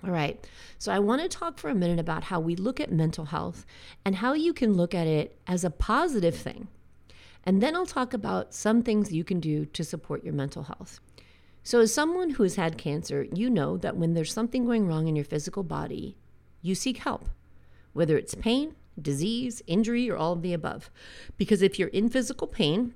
All 0.03 0.11
right, 0.11 0.47
so 0.77 0.91
I 0.91 0.99
want 0.99 1.23
to 1.23 1.27
talk 1.27 1.57
for 1.57 1.69
a 1.69 1.75
minute 1.75 1.99
about 1.99 2.25
how 2.25 2.39
we 2.39 2.55
look 2.55 2.79
at 2.79 2.91
mental 2.91 3.25
health 3.25 3.65
and 4.05 4.17
how 4.17 4.33
you 4.33 4.53
can 4.53 4.73
look 4.73 4.93
at 4.93 5.07
it 5.07 5.39
as 5.47 5.63
a 5.63 5.71
positive 5.71 6.35
thing. 6.35 6.67
And 7.43 7.63
then 7.63 7.75
I'll 7.75 7.87
talk 7.87 8.13
about 8.13 8.53
some 8.53 8.83
things 8.83 9.11
you 9.11 9.23
can 9.23 9.39
do 9.39 9.65
to 9.65 9.83
support 9.83 10.23
your 10.23 10.33
mental 10.33 10.63
health. 10.63 10.99
So, 11.67 11.81
as 11.81 11.93
someone 11.93 12.29
who 12.29 12.43
has 12.43 12.55
had 12.55 12.77
cancer, 12.77 13.27
you 13.33 13.49
know 13.49 13.75
that 13.75 13.97
when 13.97 14.13
there's 14.13 14.31
something 14.31 14.63
going 14.63 14.87
wrong 14.87 15.09
in 15.09 15.17
your 15.17 15.25
physical 15.25 15.63
body, 15.63 16.15
you 16.61 16.75
seek 16.75 16.99
help, 16.99 17.27
whether 17.91 18.17
it's 18.17 18.35
pain, 18.35 18.75
disease, 19.01 19.61
injury, 19.67 20.09
or 20.09 20.15
all 20.15 20.31
of 20.31 20.43
the 20.43 20.53
above. 20.53 20.89
Because 21.35 21.61
if 21.61 21.77
you're 21.77 21.89
in 21.89 22.07
physical 22.07 22.47
pain, 22.47 22.93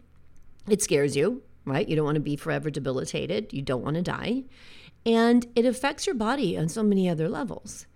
it 0.69 0.81
scares 0.81 1.17
you, 1.17 1.43
right? 1.65 1.85
You 1.85 1.97
don't 1.97 2.05
want 2.05 2.15
to 2.15 2.21
be 2.21 2.37
forever 2.37 2.69
debilitated, 2.69 3.51
you 3.51 3.61
don't 3.61 3.83
want 3.83 3.97
to 3.97 4.01
die, 4.01 4.45
and 5.05 5.47
it 5.53 5.65
affects 5.65 6.05
your 6.05 6.15
body 6.15 6.57
on 6.57 6.69
so 6.69 6.81
many 6.81 7.09
other 7.09 7.27
levels. 7.27 7.87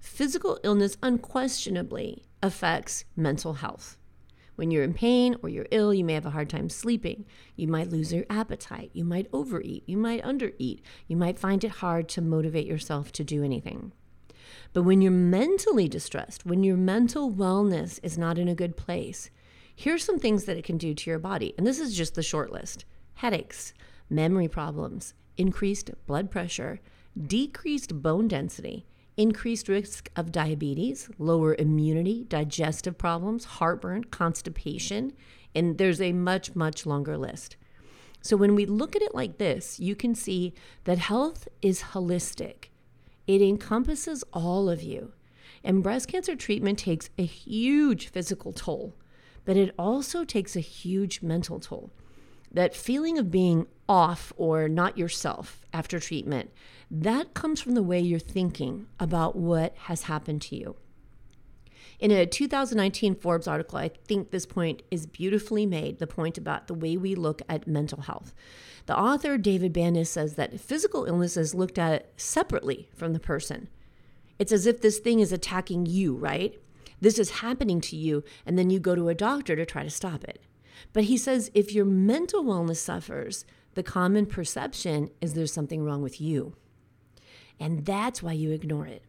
Physical 0.00 0.60
illness 0.62 0.98
unquestionably 1.02 2.24
affects 2.42 3.06
mental 3.16 3.54
health. 3.54 3.96
When 4.60 4.70
you're 4.70 4.84
in 4.84 4.92
pain 4.92 5.36
or 5.42 5.48
you're 5.48 5.64
ill, 5.70 5.94
you 5.94 6.04
may 6.04 6.12
have 6.12 6.26
a 6.26 6.36
hard 6.36 6.50
time 6.50 6.68
sleeping. 6.68 7.24
You 7.56 7.66
might 7.66 7.88
lose 7.88 8.12
your 8.12 8.26
appetite. 8.28 8.90
You 8.92 9.04
might 9.04 9.26
overeat. 9.32 9.84
You 9.86 9.96
might 9.96 10.22
undereat. 10.22 10.82
You 11.06 11.16
might 11.16 11.38
find 11.38 11.64
it 11.64 11.70
hard 11.70 12.10
to 12.10 12.20
motivate 12.20 12.66
yourself 12.66 13.10
to 13.12 13.24
do 13.24 13.42
anything. 13.42 13.92
But 14.74 14.82
when 14.82 15.00
you're 15.00 15.12
mentally 15.12 15.88
distressed, 15.88 16.44
when 16.44 16.62
your 16.62 16.76
mental 16.76 17.32
wellness 17.32 18.00
is 18.02 18.18
not 18.18 18.36
in 18.36 18.48
a 18.48 18.54
good 18.54 18.76
place, 18.76 19.30
here's 19.74 20.04
some 20.04 20.18
things 20.18 20.44
that 20.44 20.58
it 20.58 20.64
can 20.64 20.76
do 20.76 20.92
to 20.92 21.08
your 21.08 21.18
body. 21.18 21.54
And 21.56 21.66
this 21.66 21.80
is 21.80 21.96
just 21.96 22.14
the 22.14 22.22
short 22.22 22.52
list 22.52 22.84
headaches, 23.14 23.72
memory 24.10 24.48
problems, 24.48 25.14
increased 25.38 25.90
blood 26.06 26.30
pressure, 26.30 26.80
decreased 27.18 28.02
bone 28.02 28.28
density, 28.28 28.84
increased 29.20 29.68
risk 29.68 30.08
of 30.16 30.32
diabetes, 30.32 31.10
lower 31.18 31.54
immunity, 31.58 32.24
digestive 32.24 32.96
problems, 32.96 33.44
heartburn, 33.44 34.02
constipation, 34.04 35.12
and 35.54 35.76
there's 35.76 36.00
a 36.00 36.14
much, 36.14 36.56
much 36.56 36.86
longer 36.86 37.18
list. 37.18 37.56
So 38.22 38.34
when 38.34 38.54
we 38.54 38.64
look 38.64 38.96
at 38.96 39.02
it 39.02 39.14
like 39.14 39.36
this, 39.36 39.78
you 39.78 39.94
can 39.94 40.14
see 40.14 40.54
that 40.84 40.96
health 40.96 41.48
is 41.60 41.82
holistic. 41.92 42.70
It 43.26 43.42
encompasses 43.42 44.24
all 44.32 44.70
of 44.70 44.82
you. 44.82 45.12
And 45.62 45.82
breast 45.82 46.08
cancer 46.08 46.34
treatment 46.34 46.78
takes 46.78 47.10
a 47.18 47.24
huge 47.26 48.08
physical 48.08 48.54
toll, 48.54 48.94
but 49.44 49.58
it 49.58 49.74
also 49.78 50.24
takes 50.24 50.56
a 50.56 50.60
huge 50.60 51.20
mental 51.20 51.60
toll. 51.60 51.90
That 52.52 52.74
feeling 52.74 53.18
of 53.18 53.30
being 53.30 53.66
off 53.88 54.32
or 54.36 54.68
not 54.68 54.98
yourself 54.98 55.64
after 55.72 56.00
treatment, 56.00 56.50
that 56.90 57.34
comes 57.34 57.60
from 57.60 57.74
the 57.74 57.82
way 57.82 58.00
you're 58.00 58.18
thinking 58.18 58.86
about 58.98 59.36
what 59.36 59.76
has 59.84 60.02
happened 60.02 60.42
to 60.42 60.56
you. 60.56 60.76
In 62.00 62.10
a 62.10 62.24
2019 62.24 63.14
Forbes 63.14 63.46
article, 63.46 63.78
I 63.78 63.88
think 63.88 64.30
this 64.30 64.46
point 64.46 64.82
is 64.90 65.06
beautifully 65.06 65.66
made 65.66 65.98
the 65.98 66.06
point 66.06 66.38
about 66.38 66.66
the 66.66 66.74
way 66.74 66.96
we 66.96 67.14
look 67.14 67.42
at 67.48 67.66
mental 67.66 68.02
health. 68.02 68.34
The 68.86 68.98
author, 68.98 69.36
David 69.36 69.74
Bannis, 69.74 70.08
says 70.08 70.34
that 70.34 70.58
physical 70.58 71.04
illness 71.04 71.36
is 71.36 71.54
looked 71.54 71.78
at 71.78 72.08
separately 72.16 72.88
from 72.96 73.12
the 73.12 73.20
person. 73.20 73.68
It's 74.38 74.50
as 74.50 74.66
if 74.66 74.80
this 74.80 74.98
thing 74.98 75.20
is 75.20 75.30
attacking 75.30 75.84
you, 75.84 76.16
right? 76.16 76.58
This 77.02 77.18
is 77.18 77.30
happening 77.30 77.82
to 77.82 77.96
you, 77.96 78.24
and 78.46 78.58
then 78.58 78.70
you 78.70 78.80
go 78.80 78.94
to 78.94 79.10
a 79.10 79.14
doctor 79.14 79.54
to 79.54 79.66
try 79.66 79.82
to 79.82 79.90
stop 79.90 80.24
it. 80.24 80.40
But 80.92 81.04
he 81.04 81.16
says 81.16 81.50
if 81.54 81.72
your 81.72 81.84
mental 81.84 82.44
wellness 82.44 82.76
suffers, 82.76 83.44
the 83.74 83.82
common 83.82 84.26
perception 84.26 85.10
is 85.20 85.34
there's 85.34 85.52
something 85.52 85.84
wrong 85.84 86.02
with 86.02 86.20
you. 86.20 86.54
And 87.58 87.84
that's 87.84 88.22
why 88.22 88.32
you 88.32 88.50
ignore 88.50 88.86
it. 88.86 89.04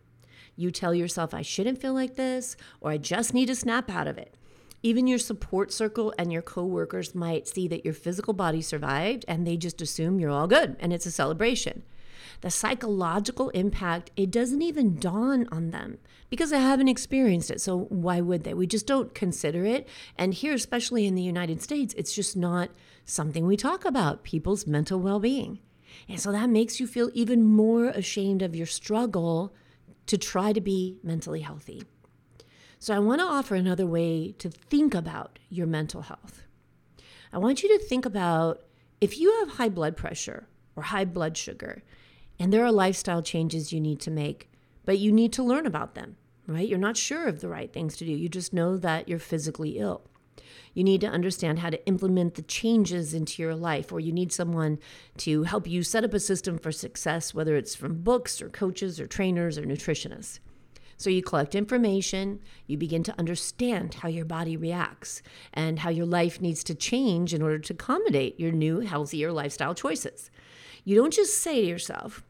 You 0.55 0.71
tell 0.71 0.93
yourself, 0.93 1.33
I 1.33 1.41
shouldn't 1.41 1.81
feel 1.81 1.93
like 1.93 2.15
this, 2.15 2.55
or 2.81 2.91
I 2.91 2.97
just 2.97 3.33
need 3.33 3.47
to 3.47 3.55
snap 3.55 3.89
out 3.89 4.07
of 4.07 4.17
it. 4.17 4.35
Even 4.83 5.07
your 5.07 5.19
support 5.19 5.71
circle 5.71 6.13
and 6.17 6.31
your 6.31 6.41
coworkers 6.41 7.15
might 7.15 7.47
see 7.47 7.67
that 7.67 7.85
your 7.85 7.93
physical 7.93 8.33
body 8.33 8.61
survived 8.61 9.23
and 9.27 9.45
they 9.45 9.55
just 9.55 9.81
assume 9.81 10.19
you're 10.19 10.31
all 10.31 10.47
good 10.47 10.75
and 10.79 10.91
it's 10.91 11.05
a 11.05 11.11
celebration. 11.11 11.83
The 12.41 12.49
psychological 12.49 13.49
impact, 13.49 14.11
it 14.15 14.31
doesn't 14.31 14.61
even 14.61 14.99
dawn 14.99 15.47
on 15.51 15.71
them 15.71 15.97
because 16.29 16.49
they 16.49 16.59
haven't 16.59 16.87
experienced 16.87 17.51
it. 17.51 17.61
So 17.61 17.85
why 17.89 18.21
would 18.21 18.43
they? 18.43 18.53
We 18.53 18.67
just 18.67 18.87
don't 18.87 19.13
consider 19.13 19.65
it. 19.65 19.87
And 20.17 20.33
here, 20.33 20.53
especially 20.53 21.05
in 21.05 21.15
the 21.15 21.21
United 21.21 21.61
States, 21.61 21.93
it's 21.97 22.13
just 22.13 22.35
not 22.35 22.71
something 23.05 23.45
we 23.45 23.57
talk 23.57 23.85
about 23.85 24.23
people's 24.23 24.65
mental 24.65 24.99
well 24.99 25.19
being. 25.19 25.59
And 26.07 26.19
so 26.19 26.31
that 26.31 26.49
makes 26.49 26.79
you 26.79 26.87
feel 26.87 27.09
even 27.13 27.43
more 27.43 27.87
ashamed 27.87 28.41
of 28.41 28.55
your 28.55 28.65
struggle 28.65 29.53
to 30.07 30.17
try 30.17 30.53
to 30.53 30.61
be 30.61 30.97
mentally 31.03 31.41
healthy. 31.41 31.83
So 32.79 32.95
I 32.95 32.99
want 32.99 33.21
to 33.21 33.25
offer 33.25 33.55
another 33.55 33.85
way 33.85 34.33
to 34.39 34.49
think 34.49 34.95
about 34.95 35.37
your 35.49 35.67
mental 35.67 36.01
health. 36.01 36.43
I 37.31 37.37
want 37.37 37.61
you 37.61 37.69
to 37.77 37.83
think 37.83 38.05
about 38.05 38.63
if 38.99 39.19
you 39.19 39.31
have 39.39 39.57
high 39.57 39.69
blood 39.69 39.95
pressure 39.95 40.47
or 40.75 40.83
high 40.83 41.05
blood 41.05 41.37
sugar, 41.37 41.83
and 42.41 42.51
there 42.51 42.65
are 42.65 42.71
lifestyle 42.71 43.21
changes 43.21 43.71
you 43.71 43.79
need 43.79 43.99
to 43.99 44.09
make, 44.09 44.49
but 44.83 44.97
you 44.97 45.11
need 45.11 45.31
to 45.33 45.43
learn 45.43 45.67
about 45.67 45.93
them, 45.93 46.17
right? 46.47 46.67
You're 46.67 46.79
not 46.79 46.97
sure 46.97 47.27
of 47.27 47.39
the 47.39 47.47
right 47.47 47.71
things 47.71 47.95
to 47.97 48.05
do. 48.05 48.11
You 48.11 48.29
just 48.29 48.51
know 48.51 48.77
that 48.77 49.07
you're 49.07 49.19
physically 49.19 49.77
ill. 49.77 50.01
You 50.73 50.83
need 50.83 51.01
to 51.01 51.07
understand 51.07 51.59
how 51.59 51.69
to 51.69 51.85
implement 51.85 52.33
the 52.33 52.41
changes 52.41 53.13
into 53.13 53.43
your 53.43 53.53
life, 53.53 53.91
or 53.91 53.99
you 53.99 54.11
need 54.11 54.33
someone 54.33 54.79
to 55.17 55.43
help 55.43 55.67
you 55.67 55.83
set 55.83 56.03
up 56.03 56.15
a 56.15 56.19
system 56.19 56.57
for 56.57 56.71
success, 56.71 57.31
whether 57.31 57.55
it's 57.55 57.75
from 57.75 58.01
books 58.01 58.41
or 58.41 58.49
coaches 58.49 58.99
or 58.99 59.05
trainers 59.05 59.59
or 59.59 59.63
nutritionists. 59.63 60.39
So 60.97 61.11
you 61.11 61.21
collect 61.21 61.53
information, 61.53 62.39
you 62.65 62.75
begin 62.75 63.03
to 63.03 63.19
understand 63.19 63.93
how 63.93 64.09
your 64.09 64.25
body 64.25 64.57
reacts 64.57 65.21
and 65.53 65.77
how 65.77 65.91
your 65.91 66.07
life 66.07 66.41
needs 66.41 66.63
to 66.63 66.73
change 66.73 67.35
in 67.35 67.43
order 67.43 67.59
to 67.59 67.73
accommodate 67.73 68.39
your 68.39 68.51
new, 68.51 68.79
healthier 68.79 69.31
lifestyle 69.31 69.75
choices. 69.75 70.31
You 70.83 70.95
don't 70.95 71.13
just 71.13 71.37
say 71.37 71.61
to 71.61 71.67
yourself, 71.67 72.23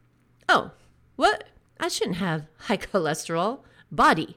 oh, 0.48 0.72
what? 1.16 1.44
I 1.78 1.88
shouldn't 1.88 2.16
have 2.16 2.46
high 2.58 2.76
cholesterol. 2.92 3.60
Body, 3.90 4.36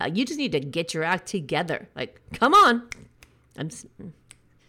uh, 0.00 0.10
you 0.12 0.24
just 0.24 0.38
need 0.38 0.52
to 0.52 0.60
get 0.60 0.94
your 0.94 1.04
act 1.04 1.28
together. 1.28 1.88
Like, 1.94 2.20
come 2.32 2.54
on, 2.54 2.88
I'm 3.56 3.70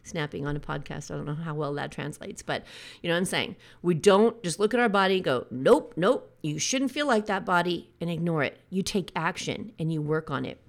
snapping 0.03 0.46
on 0.46 0.56
a 0.56 0.60
podcast. 0.60 1.12
I 1.12 1.15
don't 1.15 1.25
know 1.25 1.36
how 1.36 1.53
well 1.53 1.74
that 1.74 1.91
translates, 1.91 2.41
but 2.41 2.63
you 3.01 3.10
know 3.10 3.15
what 3.15 3.20
I'm 3.20 3.25
saying? 3.25 3.56
We 3.82 3.94
don't 3.94 4.41
just 4.44 4.60
look 4.60 4.74
at 4.74 4.79
our 4.79 4.89
body 4.89 5.15
and 5.15 5.24
go, 5.24 5.46
nope, 5.51 5.94
nope, 5.96 6.36
you 6.41 6.60
shouldn't 6.60 6.91
feel 6.91 7.08
like 7.08 7.25
that 7.25 7.46
body 7.46 7.89
and 8.00 8.10
ignore 8.10 8.44
it. 8.44 8.60
You 8.70 8.84
take 8.84 9.12
action 9.15 9.74
and 9.79 9.91
you 9.91 10.01
work 10.01 10.32
on 10.32 10.46
it. 10.46 10.62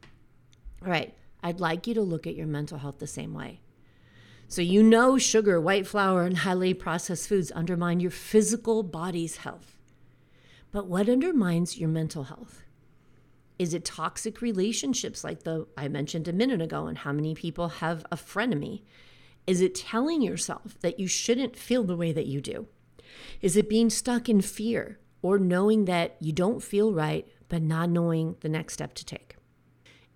All 0.84 0.90
right, 0.90 1.14
I'd 1.42 1.60
like 1.60 1.87
you 1.87 1.94
to 1.94 2.02
look 2.02 2.26
at 2.26 2.34
your 2.34 2.46
mental 2.46 2.78
health 2.78 2.98
the 2.98 3.06
same 3.06 3.34
way. 3.34 3.60
So, 4.50 4.62
you 4.62 4.82
know, 4.82 5.18
sugar, 5.18 5.60
white 5.60 5.87
flour, 5.87 6.25
and 6.25 6.38
highly 6.38 6.72
processed 6.72 7.28
foods 7.28 7.52
undermine 7.54 8.00
your 8.00 8.10
physical 8.10 8.82
body's 8.82 9.38
health. 9.38 9.77
But 10.70 10.87
what 10.87 11.08
undermines 11.08 11.78
your 11.78 11.88
mental 11.88 12.25
health? 12.25 12.62
Is 13.58 13.75
it 13.75 13.84
toxic 13.84 14.40
relationships 14.40 15.25
like 15.25 15.42
the 15.42 15.66
I 15.76 15.88
mentioned 15.88 16.28
a 16.28 16.32
minute 16.32 16.60
ago 16.60 16.87
and 16.87 16.98
how 16.98 17.12
many 17.12 17.34
people 17.34 17.68
have 17.68 18.04
a 18.12 18.16
frenemy? 18.16 18.82
Is 19.46 19.60
it 19.60 19.75
telling 19.75 20.22
yourself 20.22 20.78
that 20.80 21.00
you 21.00 21.08
shouldn't 21.08 21.56
feel 21.56 21.82
the 21.84 21.96
way 21.96 22.12
that 22.12 22.26
you 22.26 22.40
do? 22.40 22.68
Is 23.40 23.56
it 23.56 23.68
being 23.68 23.90
stuck 23.90 24.28
in 24.28 24.42
fear 24.42 24.98
or 25.22 25.38
knowing 25.38 25.87
that 25.87 26.16
you 26.20 26.32
don't 26.32 26.62
feel 26.62 26.92
right 26.92 27.26
but 27.48 27.62
not 27.62 27.88
knowing 27.88 28.37
the 28.40 28.48
next 28.48 28.75
step 28.75 28.94
to 28.94 29.04
take? 29.04 29.37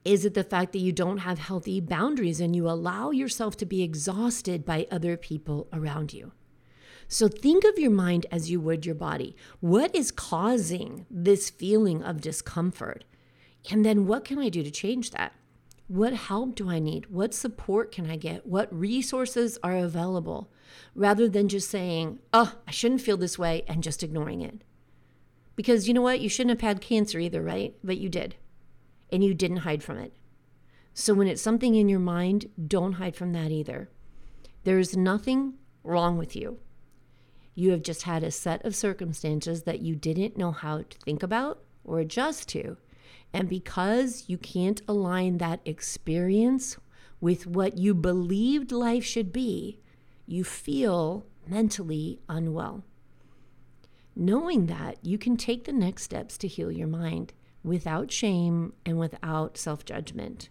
Is 0.05 0.25
it 0.25 0.35
the 0.35 0.45
fact 0.45 0.73
that 0.73 0.81
you 0.81 0.93
don't 0.93 1.19
have 1.19 1.39
healthy 1.39 1.81
boundaries 1.81 2.41
and 2.41 2.55
you 2.55 2.69
allow 2.69 3.11
yourself 3.11 3.57
to 3.59 3.67
be 3.67 3.83
exhausted 3.83 4.65
by 4.65 4.87
other 4.91 5.17
people 5.17 5.69
around 5.73 6.13
you? 6.13 6.33
So 7.13 7.29
think 7.29 7.65
of 7.65 7.79
your 7.79 7.91
mind 7.91 8.25
as 8.31 8.51
you 8.51 8.59
would 8.63 8.87
your 8.87 8.95
body. 8.95 9.37
What 9.61 9.95
is 9.95 10.11
causing 10.11 11.05
this 11.11 11.51
feeling 11.51 12.03
of 12.03 12.23
discomfort? 12.23 13.05
And 13.71 13.85
then 13.85 14.07
what 14.07 14.25
can 14.25 14.39
I 14.39 14.49
do 14.49 14.63
to 14.63 14.71
change 14.71 15.11
that? 15.11 15.35
What 15.89 16.15
help 16.15 16.55
do 16.55 16.71
I 16.71 16.79
need? 16.79 17.11
What 17.11 17.35
support 17.35 17.93
can 17.93 18.11
I 18.11 18.17
get? 18.17 18.47
What 18.47 18.75
resources 18.75 19.59
are 19.63 19.77
available? 19.77 20.51
Rather 20.95 21.29
than 21.29 21.51
just 21.51 21.69
saying, 21.69 22.19
oh, 22.33 22.55
I 22.67 22.71
shouldn't 22.71 23.03
feel 23.03 23.19
this 23.19 23.39
way 23.39 23.65
and 23.69 23.83
just 23.83 24.03
ignoring 24.03 24.41
it. 24.41 24.65
Because 25.55 25.87
you 25.87 25.93
know 25.93 26.01
what? 26.01 26.23
You 26.23 26.31
shouldn't 26.31 26.63
have 26.63 26.67
had 26.67 26.81
cancer 26.81 27.19
either, 27.19 27.43
right? 27.43 27.75
But 27.85 27.99
you 27.99 28.09
did. 28.09 28.37
And 29.13 29.23
you 29.23 29.35
didn't 29.35 29.59
hide 29.59 29.83
from 29.83 29.99
it. 29.99 30.15
So 30.95 31.13
when 31.13 31.29
it's 31.29 31.43
something 31.43 31.75
in 31.75 31.91
your 31.91 32.01
mind, 32.01 32.47
don't 32.67 32.95
hide 32.95 33.17
from 33.17 33.35
that 33.35 33.51
either. 33.51 33.91
There 34.65 34.79
is 34.79 34.97
nothing 34.97 35.59
wrong 35.85 36.17
with 36.17 36.35
you. 36.35 36.59
You 37.55 37.71
have 37.73 37.83
just 37.83 38.03
had 38.03 38.23
a 38.23 38.31
set 38.31 38.65
of 38.65 38.75
circumstances 38.75 39.65
that 39.65 39.81
you 39.81 39.95
didn't 39.95 40.37
know 40.37 40.53
how 40.53 40.79
to 40.79 40.99
think 41.05 41.23
about 41.23 41.63
or 41.85 42.01
adjust 42.01 42.49
to. 42.51 42.77
And 43.33 43.49
because 43.49 44.25
you 44.27 44.39
can't 44.39 44.81
align 44.89 45.39
that 45.39 45.61
experience 45.65 46.77
with 47.21 47.47
what 47.47 47.79
you 47.79 47.95
believed 47.95 48.73
life 48.73 49.05
should 49.05 49.33
be, 49.33 49.79
you 50.27 50.45
feel 50.45 51.27
mentally 51.47 52.21
unwell. 52.29 52.85
Knowing 54.15 54.67
that, 54.67 54.99
you 55.03 55.17
can 55.19 55.37
take 55.37 55.65
the 55.65 55.73
next 55.73 56.03
steps 56.03 56.37
to 56.39 56.49
heal 56.49 56.71
your 56.71 56.87
mind 56.87 57.33
without 57.65 58.11
shame 58.11 58.73
and 58.85 58.99
without 58.99 59.57
self 59.57 59.85
judgment 59.85 60.51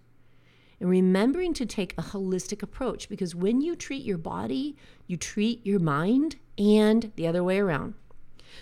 and 0.82 0.90
remembering 0.90 1.54
to 1.54 1.66
take 1.66 1.94
a 1.94 2.02
holistic 2.02 2.64
approach 2.64 3.08
because 3.08 3.36
when 3.36 3.62
you 3.62 3.76
treat 3.76 4.04
your 4.04 4.18
body, 4.18 4.76
you 5.06 5.16
treat 5.16 5.66
your 5.66 5.80
mind 5.80 6.38
and 6.58 7.12
the 7.16 7.28
other 7.28 7.44
way 7.44 7.60
around. 7.60 7.94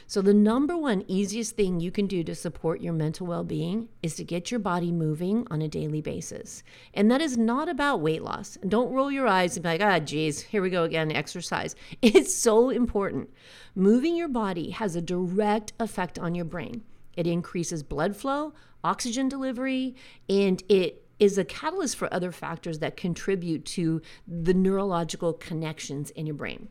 So, 0.05 0.21
the 0.21 0.33
number 0.33 0.77
one 0.77 1.03
easiest 1.07 1.55
thing 1.55 1.79
you 1.79 1.91
can 1.91 2.05
do 2.05 2.23
to 2.23 2.35
support 2.35 2.81
your 2.81 2.93
mental 2.93 3.25
well 3.25 3.43
being 3.43 3.89
is 4.03 4.15
to 4.15 4.23
get 4.23 4.51
your 4.51 4.59
body 4.59 4.91
moving 4.91 5.47
on 5.49 5.63
a 5.63 5.67
daily 5.67 6.01
basis. 6.01 6.61
And 6.93 7.09
that 7.09 7.21
is 7.21 7.37
not 7.37 7.69
about 7.69 8.01
weight 8.01 8.21
loss. 8.21 8.57
Don't 8.67 8.93
roll 8.93 9.11
your 9.11 9.27
eyes 9.27 9.55
and 9.55 9.63
be 9.63 9.69
like, 9.69 9.81
ah, 9.81 9.97
geez, 9.97 10.41
here 10.41 10.61
we 10.61 10.69
go 10.69 10.83
again, 10.83 11.11
exercise. 11.11 11.75
It's 12.01 12.35
so 12.35 12.69
important. 12.69 13.29
Moving 13.73 14.15
your 14.15 14.27
body 14.27 14.71
has 14.71 14.95
a 14.95 15.01
direct 15.01 15.73
effect 15.79 16.19
on 16.19 16.35
your 16.35 16.45
brain. 16.45 16.83
It 17.15 17.25
increases 17.25 17.81
blood 17.81 18.15
flow, 18.15 18.53
oxygen 18.83 19.27
delivery, 19.27 19.95
and 20.29 20.61
it 20.69 21.08
is 21.19 21.37
a 21.37 21.45
catalyst 21.45 21.97
for 21.97 22.13
other 22.13 22.31
factors 22.31 22.79
that 22.79 22.97
contribute 22.97 23.65
to 23.65 24.01
the 24.27 24.53
neurological 24.53 25.33
connections 25.33 26.11
in 26.11 26.25
your 26.25 26.35
brain. 26.35 26.69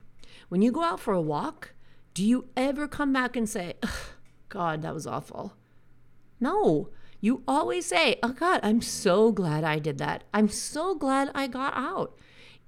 When 0.48 0.62
you 0.62 0.72
go 0.72 0.82
out 0.82 1.00
for 1.00 1.12
a 1.12 1.20
walk, 1.20 1.72
do 2.14 2.24
you 2.24 2.46
ever 2.56 2.88
come 2.88 3.12
back 3.12 3.36
and 3.36 3.48
say, 3.48 3.74
God, 4.48 4.82
that 4.82 4.94
was 4.94 5.06
awful? 5.06 5.54
No. 6.40 6.88
You 7.20 7.42
always 7.48 7.86
say, 7.86 8.18
Oh 8.22 8.32
God, 8.32 8.60
I'm 8.62 8.80
so 8.80 9.32
glad 9.32 9.64
I 9.64 9.78
did 9.78 9.98
that. 9.98 10.24
I'm 10.32 10.48
so 10.48 10.94
glad 10.94 11.30
I 11.34 11.46
got 11.48 11.74
out. 11.76 12.16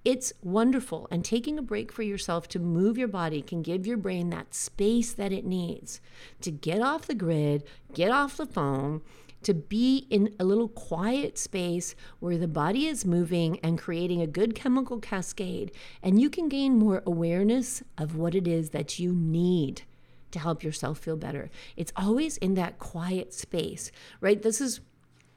It's 0.04 0.32
wonderful. 0.42 1.06
And 1.10 1.24
taking 1.24 1.58
a 1.58 1.62
break 1.62 1.92
for 1.92 2.02
yourself 2.02 2.48
to 2.48 2.58
move 2.58 2.96
your 2.96 3.08
body 3.08 3.42
can 3.42 3.62
give 3.62 3.86
your 3.86 3.98
brain 3.98 4.30
that 4.30 4.54
space 4.54 5.12
that 5.12 5.32
it 5.32 5.44
needs 5.44 6.00
to 6.40 6.50
get 6.50 6.80
off 6.80 7.06
the 7.06 7.14
grid, 7.14 7.64
get 7.92 8.10
off 8.10 8.36
the 8.36 8.46
phone, 8.46 9.02
to 9.42 9.54
be 9.54 10.06
in 10.10 10.34
a 10.38 10.44
little 10.44 10.68
quiet 10.68 11.38
space 11.38 11.94
where 12.18 12.36
the 12.36 12.48
body 12.48 12.86
is 12.86 13.04
moving 13.04 13.58
and 13.60 13.78
creating 13.78 14.20
a 14.20 14.26
good 14.26 14.54
chemical 14.54 14.98
cascade, 14.98 15.72
and 16.02 16.20
you 16.20 16.28
can 16.28 16.48
gain 16.48 16.78
more 16.78 17.02
awareness 17.06 17.82
of 17.96 18.16
what 18.16 18.34
it 18.34 18.46
is 18.46 18.70
that 18.70 18.98
you 18.98 19.12
need 19.12 19.82
to 20.30 20.38
help 20.38 20.62
yourself 20.62 20.98
feel 20.98 21.16
better. 21.16 21.50
It's 21.76 21.92
always 21.96 22.36
in 22.36 22.54
that 22.54 22.78
quiet 22.78 23.34
space, 23.34 23.90
right? 24.20 24.40
This 24.40 24.60
is 24.60 24.80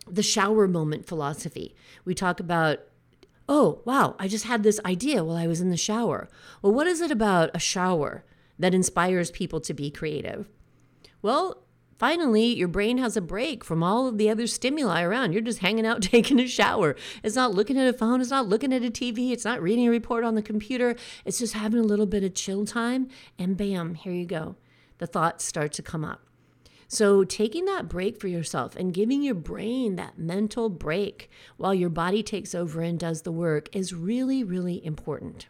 the 0.07 0.23
shower 0.23 0.67
moment 0.67 1.05
philosophy. 1.05 1.75
We 2.05 2.13
talk 2.13 2.39
about 2.39 2.79
oh, 3.49 3.81
wow, 3.83 4.15
I 4.19 4.29
just 4.29 4.45
had 4.45 4.63
this 4.63 4.79
idea 4.85 5.23
while 5.23 5.35
I 5.35 5.47
was 5.47 5.59
in 5.59 5.69
the 5.69 5.77
shower. 5.77 6.29
Well, 6.61 6.73
what 6.73 6.87
is 6.87 7.01
it 7.01 7.11
about 7.11 7.51
a 7.53 7.59
shower 7.59 8.23
that 8.57 8.73
inspires 8.73 9.31
people 9.31 9.59
to 9.61 9.73
be 9.73 9.91
creative? 9.91 10.47
Well, 11.21 11.63
finally 11.97 12.45
your 12.45 12.67
brain 12.67 12.97
has 12.97 13.15
a 13.17 13.21
break 13.21 13.63
from 13.63 13.83
all 13.83 14.07
of 14.07 14.17
the 14.17 14.29
other 14.29 14.47
stimuli 14.47 15.01
around. 15.01 15.33
You're 15.33 15.41
just 15.41 15.59
hanging 15.59 15.85
out 15.85 16.01
taking 16.01 16.39
a 16.39 16.47
shower. 16.47 16.95
It's 17.23 17.35
not 17.35 17.53
looking 17.53 17.77
at 17.77 17.93
a 17.93 17.97
phone, 17.97 18.21
it's 18.21 18.29
not 18.29 18.47
looking 18.47 18.73
at 18.73 18.83
a 18.83 18.91
TV, 18.91 19.31
it's 19.31 19.45
not 19.45 19.61
reading 19.61 19.87
a 19.87 19.91
report 19.91 20.23
on 20.23 20.35
the 20.35 20.41
computer. 20.41 20.95
It's 21.25 21.39
just 21.39 21.53
having 21.53 21.79
a 21.79 21.83
little 21.83 22.05
bit 22.05 22.23
of 22.23 22.33
chill 22.33 22.65
time 22.65 23.07
and 23.37 23.57
bam, 23.57 23.95
here 23.95 24.13
you 24.13 24.25
go. 24.25 24.55
The 24.97 25.07
thoughts 25.07 25.43
start 25.45 25.73
to 25.73 25.81
come 25.81 26.05
up. 26.05 26.21
So, 26.87 27.23
taking 27.23 27.65
that 27.65 27.89
break 27.89 28.21
for 28.21 28.27
yourself 28.27 28.75
and 28.75 28.93
giving 28.93 29.23
your 29.23 29.33
brain 29.33 29.95
that 29.95 30.19
mental 30.19 30.69
break 30.69 31.27
while 31.57 31.73
your 31.73 31.89
body 31.89 32.21
takes 32.21 32.53
over 32.53 32.81
and 32.81 32.99
does 32.99 33.23
the 33.23 33.31
work 33.31 33.67
is 33.75 33.95
really, 33.95 34.43
really 34.43 34.85
important. 34.85 35.47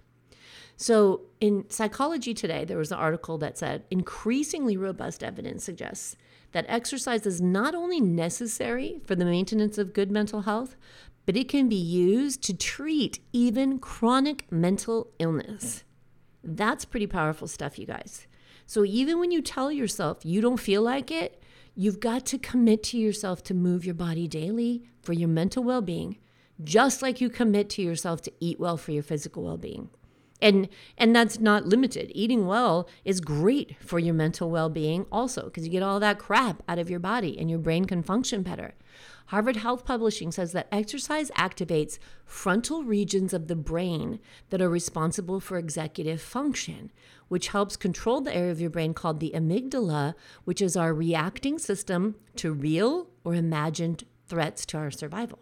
So, 0.78 1.24
in 1.42 1.66
Psychology 1.70 2.34
Today, 2.34 2.64
there 2.64 2.78
was 2.78 2.94
an 2.94 2.98
article 2.98 3.38
that 3.40 3.58
said 3.58 3.84
increasingly 3.92 4.78
robust 4.78 5.22
evidence 5.22 5.66
suggests 5.66 6.16
that 6.54 6.66
exercise 6.68 7.26
is 7.26 7.42
not 7.42 7.76
only 7.76 8.00
necessary 8.00 9.02
for 9.06 9.16
the 9.16 9.26
maintenance 9.26 9.78
of 9.78 9.94
good 9.94 10.12
mental 10.12 10.42
health, 10.42 10.76
but 11.26 11.36
it 11.36 11.50
can 11.50 11.68
be 11.68 11.76
used 11.76 12.42
to 12.44 12.54
treat 12.56 13.20
even 13.34 13.80
chronic 13.80 14.50
mental 14.52 15.12
illness. 15.20 15.84
That's 16.44 16.86
pretty 16.86 17.08
powerful 17.08 17.48
stuff, 17.48 17.78
you 17.78 17.86
guys. 17.86 18.28
So 18.66 18.86
even 18.86 19.20
when 19.20 19.32
you 19.32 19.42
tell 19.42 19.72
yourself 19.72 20.26
you 20.26 20.42
don't 20.42 20.60
feel 20.60 20.82
like 20.82 21.12
it, 21.12 21.42
you've 21.76 22.00
got 22.00 22.26
to 22.28 22.38
commit 22.38 22.84
to 22.84 22.98
yourself 22.98 23.44
to 23.44 23.54
move 23.54 23.86
your 23.86 23.96
body 23.96 24.28
daily 24.28 24.84
for 25.02 25.14
your 25.14 25.30
mental 25.30 25.64
well 25.64 25.82
being, 25.82 26.18
just 26.64 27.02
like 27.02 27.20
you 27.20 27.30
commit 27.30 27.70
to 27.72 27.82
yourself 27.82 28.22
to 28.22 28.32
eat 28.40 28.60
well 28.60 28.78
for 28.78 28.92
your 28.92 29.04
physical 29.04 29.44
well 29.44 29.58
being 29.58 29.90
and 30.44 30.68
and 30.98 31.16
that's 31.16 31.40
not 31.40 31.66
limited. 31.66 32.12
Eating 32.14 32.46
well 32.46 32.88
is 33.06 33.22
great 33.22 33.78
for 33.80 33.98
your 33.98 34.14
mental 34.14 34.52
well-being 34.52 35.06
also 35.12 35.46
because 35.46 35.66
you 35.66 35.72
get 35.72 35.82
all 35.82 36.00
that 36.02 36.20
crap 36.20 36.62
out 36.68 36.78
of 36.78 36.90
your 36.90 37.00
body 37.00 37.40
and 37.40 37.50
your 37.50 37.60
brain 37.60 37.86
can 37.86 38.04
function 38.04 38.44
better. 38.44 38.76
Harvard 39.28 39.56
health 39.56 39.86
publishing 39.86 40.32
says 40.32 40.52
that 40.52 40.68
exercise 40.70 41.32
activates 41.32 41.98
frontal 42.26 42.84
regions 42.84 43.34
of 43.34 43.48
the 43.48 43.56
brain 43.56 44.20
that 44.50 44.62
are 44.62 44.70
responsible 44.70 45.40
for 45.40 45.58
executive 45.58 46.22
function 46.22 46.92
which 47.30 47.48
helps 47.48 47.78
control 47.78 48.20
the 48.20 48.36
area 48.36 48.52
of 48.52 48.60
your 48.60 48.70
brain 48.70 48.94
called 48.94 49.22
the 49.22 49.32
amygdala 49.34 50.14
which 50.44 50.62
is 50.62 50.76
our 50.76 50.94
reacting 50.94 51.58
system 51.58 52.16
to 52.36 52.52
real 52.52 53.08
or 53.24 53.34
imagined 53.34 54.04
threats 54.28 54.66
to 54.66 54.78
our 54.78 54.92
survival. 54.92 55.40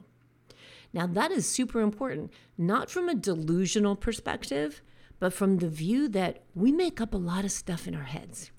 Now, 0.93 1.07
that 1.07 1.31
is 1.31 1.47
super 1.47 1.81
important, 1.81 2.31
not 2.57 2.89
from 2.89 3.07
a 3.07 3.15
delusional 3.15 3.95
perspective, 3.95 4.81
but 5.21 5.31
from 5.31 5.57
the 5.57 5.69
view 5.69 6.09
that 6.09 6.41
we 6.55 6.71
make 6.71 6.99
up 6.99 7.13
a 7.13 7.17
lot 7.17 7.45
of 7.45 7.51
stuff 7.51 7.87
in 7.87 7.93
our 7.95 8.05
heads. 8.05 8.49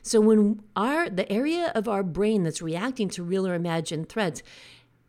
So 0.00 0.18
when 0.18 0.62
our 0.74 1.10
the 1.10 1.30
area 1.30 1.70
of 1.74 1.86
our 1.86 2.02
brain 2.02 2.42
that's 2.42 2.62
reacting 2.62 3.10
to 3.10 3.22
real 3.22 3.46
or 3.46 3.54
imagined 3.54 4.08
threats 4.08 4.42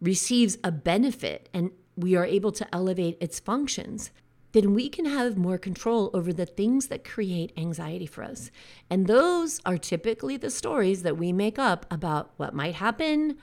receives 0.01 0.57
a 0.65 0.73
benefit 0.73 1.47
and 1.53 1.71
we 1.95 2.13
are 2.17 2.25
able 2.25 2.51
to 2.51 2.75
elevate 2.75 3.17
its 3.21 3.39
functions, 3.39 4.11
then 4.51 4.73
we 4.73 4.89
can 4.89 5.05
have 5.05 5.37
more 5.37 5.57
control 5.57 6.11
over 6.13 6.33
the 6.33 6.45
things 6.45 6.87
that 6.87 7.05
create 7.05 7.53
anxiety 7.55 8.05
for 8.05 8.21
us. 8.25 8.51
And 8.89 9.07
those 9.07 9.61
are 9.65 9.77
typically 9.77 10.35
the 10.35 10.49
stories 10.49 11.03
that 11.03 11.17
we 11.17 11.31
make 11.31 11.57
up 11.57 11.85
about 11.89 12.31
what 12.35 12.53
might 12.53 12.75
happen, 12.75 13.37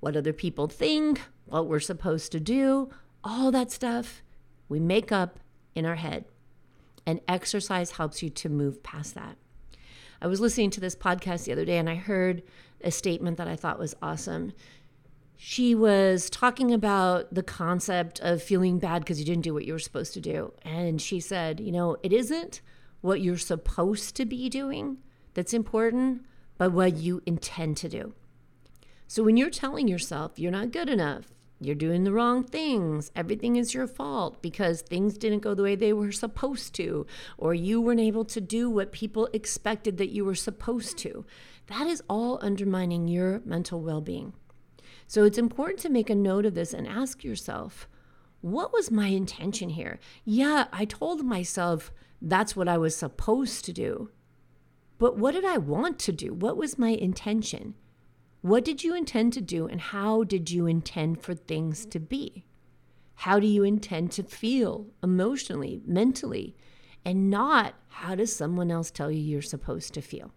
what 0.00 0.16
other 0.16 0.32
people 0.32 0.66
think, 0.66 1.20
what 1.46 1.68
we're 1.68 1.78
supposed 1.78 2.32
to 2.32 2.40
do, 2.40 2.90
all 3.22 3.52
that 3.52 3.70
stuff 3.70 4.24
we 4.68 4.80
make 4.80 5.12
up 5.12 5.38
in 5.76 5.86
our 5.86 5.94
head, 5.96 6.24
and 7.06 7.20
exercise 7.28 7.92
helps 7.92 8.22
you 8.22 8.30
to 8.30 8.48
move 8.48 8.82
past 8.82 9.14
that. 9.14 9.36
I 10.20 10.26
was 10.26 10.40
listening 10.40 10.70
to 10.70 10.80
this 10.80 10.96
podcast 10.96 11.44
the 11.44 11.52
other 11.52 11.64
day 11.64 11.78
and 11.78 11.90
I 11.90 11.96
heard 11.96 12.42
a 12.82 12.90
statement 12.90 13.36
that 13.38 13.48
I 13.48 13.56
thought 13.56 13.78
was 13.78 13.94
awesome. 14.00 14.52
She 15.36 15.74
was 15.74 16.30
talking 16.30 16.72
about 16.72 17.34
the 17.34 17.42
concept 17.42 18.20
of 18.20 18.42
feeling 18.42 18.78
bad 18.78 19.00
because 19.00 19.18
you 19.18 19.26
didn't 19.26 19.42
do 19.42 19.52
what 19.52 19.64
you 19.64 19.72
were 19.72 19.78
supposed 19.78 20.14
to 20.14 20.20
do. 20.20 20.52
And 20.62 21.00
she 21.02 21.20
said, 21.20 21.60
you 21.60 21.72
know, 21.72 21.96
it 22.02 22.12
isn't 22.12 22.60
what 23.00 23.20
you're 23.20 23.36
supposed 23.36 24.16
to 24.16 24.24
be 24.24 24.48
doing 24.48 24.98
that's 25.34 25.52
important, 25.52 26.24
but 26.56 26.72
what 26.72 26.96
you 26.96 27.20
intend 27.26 27.76
to 27.78 27.88
do. 27.88 28.14
So 29.06 29.22
when 29.22 29.36
you're 29.36 29.50
telling 29.50 29.88
yourself 29.88 30.38
you're 30.38 30.52
not 30.52 30.72
good 30.72 30.88
enough, 30.88 31.26
you're 31.64 31.74
doing 31.74 32.04
the 32.04 32.12
wrong 32.12 32.44
things, 32.44 33.10
everything 33.16 33.56
is 33.56 33.74
your 33.74 33.86
fault 33.86 34.42
because 34.42 34.82
things 34.82 35.18
didn't 35.18 35.40
go 35.40 35.54
the 35.54 35.62
way 35.62 35.74
they 35.74 35.92
were 35.92 36.12
supposed 36.12 36.74
to, 36.74 37.06
or 37.38 37.54
you 37.54 37.80
weren't 37.80 38.00
able 38.00 38.24
to 38.26 38.40
do 38.40 38.70
what 38.70 38.92
people 38.92 39.28
expected 39.32 39.96
that 39.96 40.10
you 40.10 40.24
were 40.24 40.34
supposed 40.34 40.98
to, 40.98 41.24
that 41.66 41.86
is 41.86 42.02
all 42.08 42.38
undermining 42.42 43.08
your 43.08 43.40
mental 43.44 43.80
well 43.80 44.00
being. 44.00 44.32
So 45.06 45.24
it's 45.24 45.38
important 45.38 45.80
to 45.80 45.88
make 45.88 46.10
a 46.10 46.14
note 46.14 46.46
of 46.46 46.54
this 46.54 46.72
and 46.72 46.86
ask 46.86 47.24
yourself, 47.24 47.88
what 48.40 48.72
was 48.72 48.90
my 48.90 49.08
intention 49.08 49.70
here? 49.70 49.98
Yeah, 50.24 50.66
I 50.72 50.84
told 50.84 51.24
myself 51.24 51.90
that's 52.20 52.54
what 52.54 52.68
I 52.68 52.78
was 52.78 52.96
supposed 52.96 53.64
to 53.64 53.72
do. 53.72 54.10
But 54.98 55.18
what 55.18 55.32
did 55.32 55.44
I 55.44 55.58
want 55.58 55.98
to 56.00 56.12
do? 56.12 56.32
What 56.32 56.56
was 56.56 56.78
my 56.78 56.90
intention? 56.90 57.74
What 58.44 58.62
did 58.62 58.84
you 58.84 58.94
intend 58.94 59.32
to 59.32 59.40
do, 59.40 59.66
and 59.66 59.80
how 59.80 60.22
did 60.22 60.50
you 60.50 60.66
intend 60.66 61.22
for 61.22 61.32
things 61.32 61.86
to 61.86 61.98
be? 61.98 62.44
How 63.14 63.40
do 63.40 63.46
you 63.46 63.64
intend 63.64 64.12
to 64.12 64.22
feel 64.22 64.88
emotionally, 65.02 65.80
mentally, 65.86 66.54
and 67.06 67.30
not 67.30 67.72
how 67.88 68.14
does 68.14 68.36
someone 68.36 68.70
else 68.70 68.90
tell 68.90 69.10
you 69.10 69.18
you're 69.18 69.40
supposed 69.40 69.94
to 69.94 70.02
feel? 70.02 70.34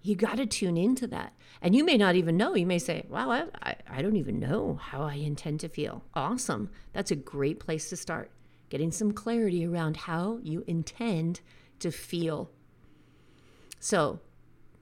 You 0.00 0.14
got 0.14 0.38
to 0.38 0.46
tune 0.46 0.78
into 0.78 1.06
that. 1.08 1.34
And 1.60 1.76
you 1.76 1.84
may 1.84 1.98
not 1.98 2.14
even 2.14 2.38
know. 2.38 2.54
You 2.54 2.64
may 2.64 2.78
say, 2.78 3.04
wow, 3.10 3.30
I, 3.30 3.44
I, 3.62 3.76
I 3.90 4.00
don't 4.00 4.16
even 4.16 4.40
know 4.40 4.78
how 4.80 5.02
I 5.02 5.16
intend 5.16 5.60
to 5.60 5.68
feel. 5.68 6.02
Awesome. 6.14 6.70
That's 6.94 7.10
a 7.10 7.16
great 7.16 7.60
place 7.60 7.90
to 7.90 7.96
start. 7.96 8.30
Getting 8.70 8.90
some 8.90 9.12
clarity 9.12 9.66
around 9.66 9.98
how 9.98 10.38
you 10.42 10.64
intend 10.66 11.42
to 11.80 11.90
feel. 11.90 12.50
So, 13.80 14.20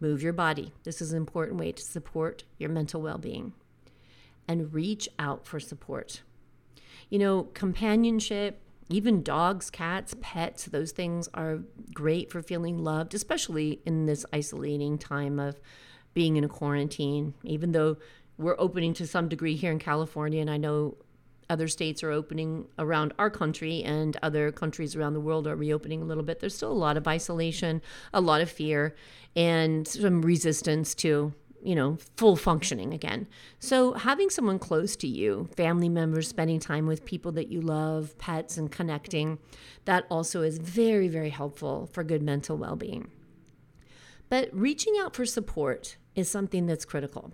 Move 0.00 0.22
your 0.22 0.32
body. 0.32 0.72
This 0.84 1.00
is 1.00 1.12
an 1.12 1.16
important 1.16 1.58
way 1.58 1.72
to 1.72 1.82
support 1.82 2.44
your 2.58 2.70
mental 2.70 3.00
well 3.00 3.18
being. 3.18 3.52
And 4.46 4.74
reach 4.74 5.08
out 5.18 5.46
for 5.46 5.58
support. 5.58 6.22
You 7.08 7.18
know, 7.18 7.44
companionship, 7.54 8.60
even 8.88 9.22
dogs, 9.22 9.70
cats, 9.70 10.14
pets, 10.20 10.66
those 10.66 10.92
things 10.92 11.28
are 11.32 11.60
great 11.94 12.30
for 12.30 12.42
feeling 12.42 12.78
loved, 12.78 13.14
especially 13.14 13.80
in 13.86 14.06
this 14.06 14.26
isolating 14.32 14.98
time 14.98 15.38
of 15.38 15.58
being 16.12 16.36
in 16.36 16.44
a 16.44 16.48
quarantine. 16.48 17.34
Even 17.44 17.72
though 17.72 17.96
we're 18.36 18.56
opening 18.58 18.92
to 18.94 19.06
some 19.06 19.28
degree 19.28 19.56
here 19.56 19.72
in 19.72 19.78
California, 19.78 20.40
and 20.40 20.50
I 20.50 20.56
know 20.56 20.96
other 21.48 21.68
states 21.68 22.02
are 22.02 22.10
opening 22.10 22.66
around 22.78 23.12
our 23.18 23.30
country 23.30 23.82
and 23.82 24.16
other 24.22 24.52
countries 24.52 24.96
around 24.96 25.14
the 25.14 25.20
world 25.20 25.46
are 25.46 25.56
reopening 25.56 26.02
a 26.02 26.04
little 26.04 26.22
bit. 26.22 26.40
There's 26.40 26.54
still 26.54 26.72
a 26.72 26.72
lot 26.72 26.96
of 26.96 27.06
isolation, 27.06 27.82
a 28.12 28.20
lot 28.20 28.40
of 28.40 28.50
fear, 28.50 28.94
and 29.36 29.86
some 29.86 30.22
resistance 30.22 30.94
to, 30.96 31.32
you 31.62 31.74
know, 31.74 31.98
full 32.16 32.36
functioning 32.36 32.92
again. 32.92 33.26
So 33.58 33.92
having 33.94 34.30
someone 34.30 34.58
close 34.58 34.96
to 34.96 35.08
you, 35.08 35.48
family 35.56 35.88
members, 35.88 36.28
spending 36.28 36.60
time 36.60 36.86
with 36.86 37.04
people 37.04 37.32
that 37.32 37.48
you 37.48 37.60
love, 37.60 38.16
pets, 38.18 38.56
and 38.56 38.70
connecting, 38.70 39.38
that 39.84 40.06
also 40.10 40.42
is 40.42 40.58
very, 40.58 41.08
very 41.08 41.30
helpful 41.30 41.88
for 41.92 42.04
good 42.04 42.22
mental 42.22 42.56
well 42.56 42.76
being. 42.76 43.10
But 44.28 44.48
reaching 44.52 44.94
out 44.98 45.14
for 45.14 45.26
support 45.26 45.96
is 46.14 46.30
something 46.30 46.66
that's 46.66 46.84
critical. 46.84 47.32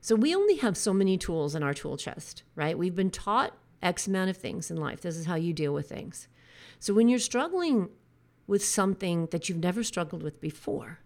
So 0.00 0.14
we 0.14 0.34
only 0.34 0.56
have 0.56 0.76
so 0.76 0.92
many 0.92 1.18
tools 1.18 1.54
in 1.54 1.62
our 1.62 1.74
tool 1.74 1.96
chest, 1.96 2.42
right? 2.54 2.78
We've 2.78 2.94
been 2.94 3.10
taught 3.10 3.56
X 3.82 4.06
amount 4.06 4.30
of 4.30 4.36
things 4.36 4.70
in 4.70 4.76
life. 4.76 5.00
This 5.00 5.16
is 5.16 5.26
how 5.26 5.34
you 5.34 5.52
deal 5.52 5.72
with 5.72 5.88
things. 5.88 6.28
So 6.78 6.94
when 6.94 7.08
you're 7.08 7.18
struggling 7.18 7.88
with 8.46 8.64
something 8.64 9.26
that 9.30 9.48
you've 9.48 9.58
never 9.58 9.82
struggled 9.82 10.22
with 10.22 10.40
before, 10.40 11.00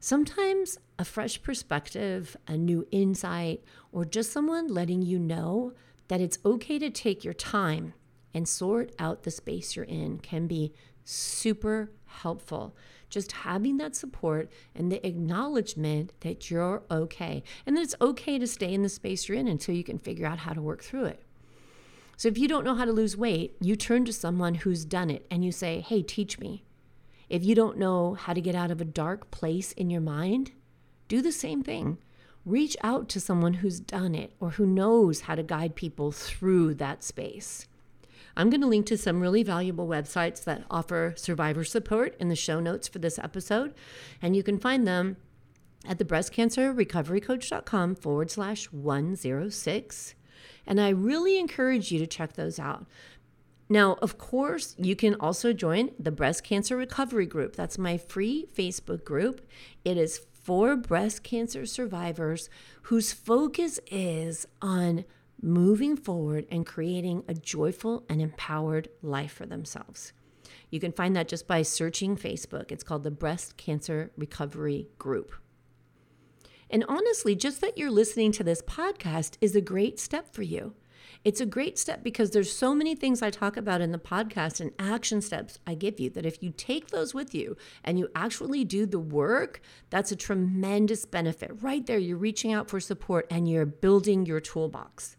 sometimes 0.00 0.78
a 0.98 1.04
fresh 1.04 1.42
perspective, 1.42 2.36
a 2.46 2.56
new 2.56 2.86
insight, 2.90 3.62
or 3.92 4.04
just 4.04 4.32
someone 4.32 4.68
letting 4.68 5.02
you 5.02 5.18
know 5.18 5.72
that 6.08 6.20
it's 6.20 6.38
okay 6.44 6.78
to 6.78 6.90
take 6.90 7.24
your 7.24 7.34
time 7.34 7.94
and 8.32 8.48
sort 8.48 8.94
out 8.98 9.22
the 9.22 9.30
space 9.30 9.76
you're 9.76 9.84
in 9.84 10.18
can 10.18 10.46
be 10.46 10.72
super 11.04 11.90
helpful 12.06 12.74
just 13.08 13.32
having 13.32 13.76
that 13.76 13.94
support 13.94 14.50
and 14.74 14.90
the 14.90 15.06
acknowledgement 15.06 16.12
that 16.20 16.50
you're 16.50 16.82
okay 16.90 17.42
and 17.64 17.76
that 17.76 17.82
it's 17.82 17.94
okay 18.00 18.38
to 18.38 18.46
stay 18.46 18.72
in 18.72 18.82
the 18.82 18.88
space 18.88 19.28
you're 19.28 19.38
in 19.38 19.48
until 19.48 19.74
you 19.74 19.84
can 19.84 19.98
figure 19.98 20.26
out 20.26 20.38
how 20.38 20.52
to 20.52 20.62
work 20.62 20.82
through 20.82 21.04
it. 21.04 21.22
So 22.16 22.28
if 22.28 22.38
you 22.38 22.48
don't 22.48 22.64
know 22.64 22.74
how 22.74 22.86
to 22.86 22.92
lose 22.92 23.16
weight, 23.16 23.56
you 23.60 23.76
turn 23.76 24.04
to 24.06 24.12
someone 24.12 24.54
who's 24.56 24.84
done 24.84 25.10
it 25.10 25.26
and 25.30 25.44
you 25.44 25.52
say, 25.52 25.80
hey, 25.80 26.02
teach 26.02 26.38
me. 26.38 26.64
If 27.28 27.44
you 27.44 27.54
don't 27.54 27.78
know 27.78 28.14
how 28.14 28.32
to 28.32 28.40
get 28.40 28.54
out 28.54 28.70
of 28.70 28.80
a 28.80 28.86
dark 28.86 29.30
place 29.30 29.72
in 29.72 29.90
your 29.90 30.00
mind, 30.00 30.52
do 31.08 31.20
the 31.20 31.32
same 31.32 31.62
thing. 31.62 31.98
Reach 32.44 32.76
out 32.82 33.08
to 33.10 33.20
someone 33.20 33.54
who's 33.54 33.80
done 33.80 34.14
it 34.14 34.32
or 34.40 34.50
who 34.50 34.66
knows 34.66 35.22
how 35.22 35.34
to 35.34 35.42
guide 35.42 35.74
people 35.74 36.12
through 36.12 36.74
that 36.74 37.02
space. 37.02 37.66
I'm 38.36 38.50
going 38.50 38.60
to 38.60 38.66
link 38.66 38.86
to 38.86 38.98
some 38.98 39.20
really 39.20 39.42
valuable 39.42 39.88
websites 39.88 40.44
that 40.44 40.64
offer 40.70 41.14
survivor 41.16 41.64
support 41.64 42.14
in 42.20 42.28
the 42.28 42.36
show 42.36 42.60
notes 42.60 42.86
for 42.86 42.98
this 42.98 43.18
episode, 43.18 43.74
and 44.20 44.36
you 44.36 44.42
can 44.42 44.58
find 44.58 44.86
them 44.86 45.16
at 45.86 45.98
the 45.98 46.04
breastcancerrecoverycoach.com 46.04 47.94
forward 47.94 48.30
slash 48.30 48.66
106. 48.66 50.14
And 50.66 50.80
I 50.80 50.88
really 50.90 51.38
encourage 51.38 51.92
you 51.92 51.98
to 51.98 52.06
check 52.06 52.34
those 52.34 52.58
out. 52.58 52.86
Now, 53.68 53.94
of 54.02 54.18
course, 54.18 54.74
you 54.78 54.94
can 54.94 55.14
also 55.14 55.52
join 55.52 55.90
the 55.98 56.12
Breast 56.12 56.44
Cancer 56.44 56.76
Recovery 56.76 57.26
Group. 57.26 57.56
That's 57.56 57.78
my 57.78 57.96
free 57.96 58.46
Facebook 58.54 59.04
group. 59.04 59.40
It 59.84 59.96
is 59.96 60.20
for 60.46 60.76
breast 60.76 61.24
cancer 61.24 61.66
survivors 61.66 62.48
whose 62.82 63.12
focus 63.12 63.80
is 63.90 64.46
on 64.62 65.04
moving 65.42 65.96
forward 65.96 66.46
and 66.50 66.66
creating 66.66 67.24
a 67.28 67.34
joyful 67.34 68.04
and 68.08 68.20
empowered 68.20 68.88
life 69.02 69.32
for 69.32 69.46
themselves. 69.46 70.12
You 70.70 70.80
can 70.80 70.92
find 70.92 71.14
that 71.16 71.28
just 71.28 71.46
by 71.46 71.62
searching 71.62 72.16
Facebook. 72.16 72.72
It's 72.72 72.84
called 72.84 73.04
the 73.04 73.10
Breast 73.10 73.56
Cancer 73.56 74.10
Recovery 74.16 74.88
Group. 74.98 75.32
And 76.70 76.84
honestly, 76.88 77.36
just 77.36 77.60
that 77.60 77.78
you're 77.78 77.90
listening 77.90 78.32
to 78.32 78.44
this 78.44 78.62
podcast 78.62 79.36
is 79.40 79.54
a 79.54 79.60
great 79.60 80.00
step 80.00 80.34
for 80.34 80.42
you. 80.42 80.74
It's 81.24 81.40
a 81.40 81.46
great 81.46 81.78
step 81.78 82.02
because 82.02 82.30
there's 82.30 82.52
so 82.52 82.74
many 82.74 82.94
things 82.94 83.22
I 83.22 83.30
talk 83.30 83.56
about 83.56 83.80
in 83.80 83.92
the 83.92 83.98
podcast 83.98 84.60
and 84.60 84.72
action 84.78 85.20
steps 85.20 85.58
I 85.66 85.74
give 85.74 85.98
you 85.98 86.10
that 86.10 86.26
if 86.26 86.42
you 86.42 86.50
take 86.50 86.88
those 86.88 87.14
with 87.14 87.34
you 87.34 87.56
and 87.82 87.98
you 87.98 88.08
actually 88.14 88.64
do 88.64 88.86
the 88.86 88.98
work, 88.98 89.60
that's 89.90 90.12
a 90.12 90.16
tremendous 90.16 91.04
benefit. 91.04 91.62
Right 91.62 91.84
there, 91.84 91.98
you're 91.98 92.16
reaching 92.16 92.52
out 92.52 92.68
for 92.68 92.80
support 92.80 93.26
and 93.30 93.48
you're 93.48 93.66
building 93.66 94.26
your 94.26 94.40
toolbox. 94.40 95.15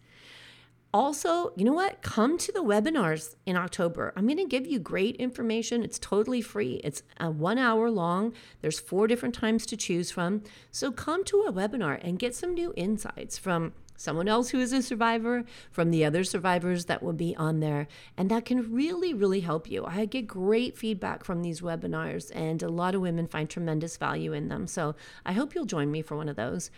Also, 0.93 1.51
you 1.55 1.65
know 1.65 1.73
what? 1.73 2.01
Come 2.01 2.37
to 2.37 2.51
the 2.51 2.63
webinars 2.63 3.35
in 3.45 3.57
October. 3.57 4.13
I'm 4.15 4.25
going 4.25 4.37
to 4.37 4.45
give 4.45 4.65
you 4.65 4.79
great 4.79 5.17
information. 5.17 5.83
It's 5.83 5.99
totally 5.99 6.41
free. 6.41 6.79
It's 6.83 7.03
a 7.19 7.29
one 7.29 7.57
hour 7.57 7.91
long. 7.91 8.33
There's 8.61 8.79
four 8.79 9.05
different 9.05 9.35
times 9.35 9.65
to 9.67 9.77
choose 9.77 10.11
from. 10.11 10.43
So 10.71 10.91
come 10.91 11.23
to 11.25 11.41
a 11.41 11.51
webinar 11.51 11.99
and 12.01 12.17
get 12.17 12.35
some 12.35 12.53
new 12.53 12.73
insights 12.77 13.37
from 13.37 13.73
someone 13.97 14.27
else 14.27 14.49
who 14.49 14.59
is 14.59 14.71
a 14.71 14.81
survivor, 14.81 15.43
from 15.71 15.91
the 15.91 16.05
other 16.05 16.23
survivors 16.23 16.85
that 16.85 17.03
will 17.03 17.13
be 17.13 17.35
on 17.35 17.59
there. 17.59 17.87
And 18.15 18.31
that 18.31 18.45
can 18.45 18.71
really, 18.71 19.13
really 19.13 19.41
help 19.41 19.69
you. 19.69 19.83
I 19.85 20.05
get 20.05 20.27
great 20.27 20.77
feedback 20.77 21.25
from 21.25 21.41
these 21.41 21.61
webinars, 21.61 22.31
and 22.33 22.63
a 22.63 22.69
lot 22.69 22.95
of 22.95 23.01
women 23.01 23.27
find 23.27 23.49
tremendous 23.49 23.97
value 23.97 24.33
in 24.33 24.47
them. 24.47 24.67
So 24.67 24.95
I 25.25 25.33
hope 25.33 25.53
you'll 25.53 25.65
join 25.65 25.91
me 25.91 26.01
for 26.01 26.15
one 26.15 26.29
of 26.29 26.35
those. 26.35 26.71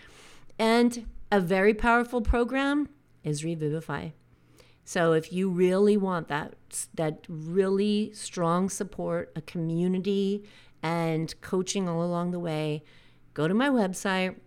And 0.58 1.06
a 1.32 1.40
very 1.40 1.74
powerful 1.74 2.22
program 2.22 2.90
is 3.24 3.44
Revivify. 3.44 4.10
So 4.90 5.14
if 5.14 5.32
you 5.32 5.50
really 5.50 5.98
want 5.98 6.30
that 6.30 6.56
that 6.96 7.26
really 7.30 8.12
strong 8.14 8.70
support, 8.70 9.32
a 9.36 9.42
community 9.42 10.44
and 10.82 11.40
coaching 11.42 11.88
all 11.88 12.04
along 12.04 12.32
the 12.32 12.40
way, 12.40 12.84
go 13.34 13.48
to 13.48 13.54
my 13.54 13.70
website, 13.70 14.38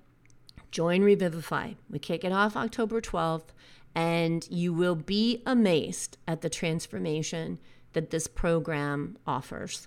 join 0.73 1.03
Revivify. 1.03 1.75
We 1.89 1.99
kick 2.01 2.25
it 2.25 2.33
off 2.33 2.57
October 2.57 3.01
12th 3.01 3.51
and 3.95 4.45
you 4.51 4.73
will 4.73 4.97
be 4.97 5.43
amazed 5.47 6.17
at 6.27 6.41
the 6.41 6.51
transformation 6.51 7.61
that 7.93 8.11
this 8.11 8.27
program 8.27 9.19
offers. 9.27 9.87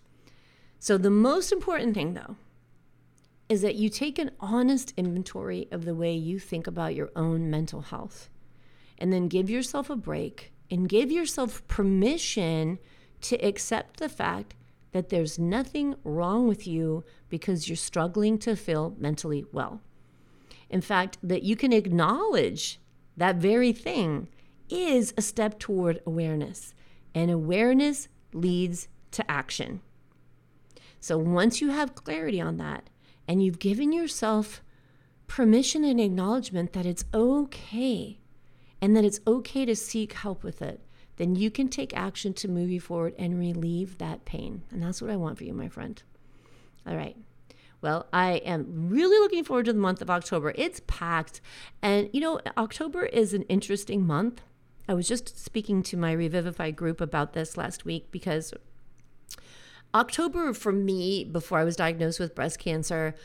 So 0.79 0.97
the 0.97 1.09
most 1.09 1.51
important 1.51 1.95
thing 1.95 2.13
though 2.13 2.37
is 3.49 3.61
that 3.61 3.75
you 3.75 3.89
take 3.89 4.17
an 4.17 4.31
honest 4.39 4.93
inventory 4.95 5.67
of 5.71 5.85
the 5.85 5.95
way 5.95 6.13
you 6.13 6.39
think 6.39 6.65
about 6.65 6.95
your 6.95 7.11
own 7.15 7.49
mental 7.49 7.81
health 7.81 8.29
and 8.97 9.11
then 9.11 9.27
give 9.27 9.49
yourself 9.49 9.89
a 9.89 9.95
break 9.95 10.53
and 10.69 10.89
give 10.89 11.11
yourself 11.11 11.67
permission 11.67 12.79
to 13.21 13.35
accept 13.37 13.97
the 13.97 14.09
fact 14.09 14.55
that 14.91 15.09
there's 15.09 15.37
nothing 15.37 15.95
wrong 16.03 16.47
with 16.47 16.65
you 16.65 17.03
because 17.29 17.67
you're 17.67 17.75
struggling 17.75 18.37
to 18.39 18.55
feel 18.55 18.95
mentally 18.97 19.45
well. 19.51 19.81
In 20.69 20.81
fact, 20.81 21.17
that 21.21 21.43
you 21.43 21.55
can 21.55 21.73
acknowledge 21.73 22.79
that 23.17 23.35
very 23.35 23.73
thing 23.73 24.29
is 24.69 25.13
a 25.17 25.21
step 25.21 25.59
toward 25.59 26.01
awareness, 26.05 26.73
and 27.13 27.29
awareness 27.29 28.07
leads 28.33 28.87
to 29.11 29.29
action. 29.29 29.81
So 30.99 31.17
once 31.17 31.61
you 31.61 31.69
have 31.69 31.95
clarity 31.95 32.41
on 32.41 32.57
that 32.57 32.89
and 33.27 33.43
you've 33.43 33.59
given 33.59 33.93
yourself 33.93 34.63
permission 35.27 35.83
and 35.83 35.99
acknowledgement 35.99 36.73
that 36.73 36.85
it's 36.85 37.05
okay 37.13 38.19
and 38.85 38.95
that 38.95 39.03
it's 39.03 39.19
okay 39.25 39.65
to 39.65 39.75
seek 39.75 40.13
help 40.13 40.43
with 40.43 40.61
it, 40.61 40.79
then 41.15 41.35
you 41.35 41.49
can 41.49 41.69
take 41.69 41.97
action 41.97 42.35
to 42.35 42.47
move 42.47 42.69
you 42.69 42.79
forward 42.79 43.15
and 43.17 43.39
relieve 43.39 43.97
that 43.97 44.25
pain. 44.25 44.61
And 44.69 44.83
that's 44.83 45.01
what 45.01 45.09
I 45.09 45.15
want 45.15 45.39
for 45.39 45.43
you, 45.43 45.55
my 45.55 45.67
friend. 45.67 46.03
All 46.85 46.95
right. 46.95 47.17
Well, 47.81 48.05
I 48.13 48.33
am 48.45 48.89
really 48.91 49.17
looking 49.17 49.43
forward 49.43 49.65
to 49.65 49.73
the 49.73 49.79
month 49.79 50.03
of 50.03 50.11
October. 50.11 50.53
It's 50.55 50.81
packed. 50.85 51.41
And, 51.81 52.11
you 52.13 52.21
know, 52.21 52.39
October 52.59 53.07
is 53.07 53.33
an 53.33 53.41
interesting 53.43 54.05
month. 54.05 54.43
I 54.87 54.93
was 54.93 55.07
just 55.07 55.43
speaking 55.43 55.81
to 55.81 55.97
my 55.97 56.11
Revivify 56.11 56.69
group 56.69 57.01
about 57.01 57.33
this 57.33 57.57
last 57.57 57.85
week 57.85 58.11
because 58.11 58.53
October 59.95 60.53
for 60.53 60.71
me, 60.71 61.23
before 61.23 61.57
I 61.57 61.63
was 61.63 61.75
diagnosed 61.75 62.19
with 62.19 62.35
breast 62.35 62.59
cancer, 62.59 63.15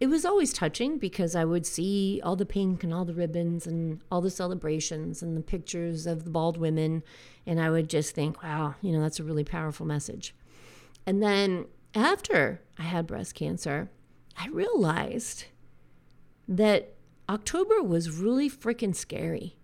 it 0.00 0.06
was 0.06 0.24
always 0.24 0.52
touching 0.52 0.98
because 0.98 1.34
I 1.34 1.44
would 1.44 1.66
see 1.66 2.20
all 2.22 2.36
the 2.36 2.46
pink 2.46 2.84
and 2.84 2.94
all 2.94 3.04
the 3.04 3.14
ribbons 3.14 3.66
and 3.66 4.00
all 4.10 4.20
the 4.20 4.30
celebrations 4.30 5.22
and 5.22 5.36
the 5.36 5.40
pictures 5.40 6.06
of 6.06 6.24
the 6.24 6.30
bald 6.30 6.56
women. 6.56 7.02
And 7.46 7.60
I 7.60 7.70
would 7.70 7.88
just 7.88 8.14
think, 8.14 8.42
wow, 8.42 8.76
you 8.80 8.92
know, 8.92 9.00
that's 9.00 9.18
a 9.18 9.24
really 9.24 9.44
powerful 9.44 9.86
message. 9.86 10.34
And 11.04 11.20
then 11.22 11.66
after 11.94 12.60
I 12.78 12.82
had 12.82 13.06
breast 13.08 13.34
cancer, 13.34 13.90
I 14.36 14.46
realized 14.48 15.46
that 16.46 16.94
October 17.28 17.82
was 17.82 18.10
really 18.10 18.48
freaking 18.48 18.94
scary. 18.94 19.56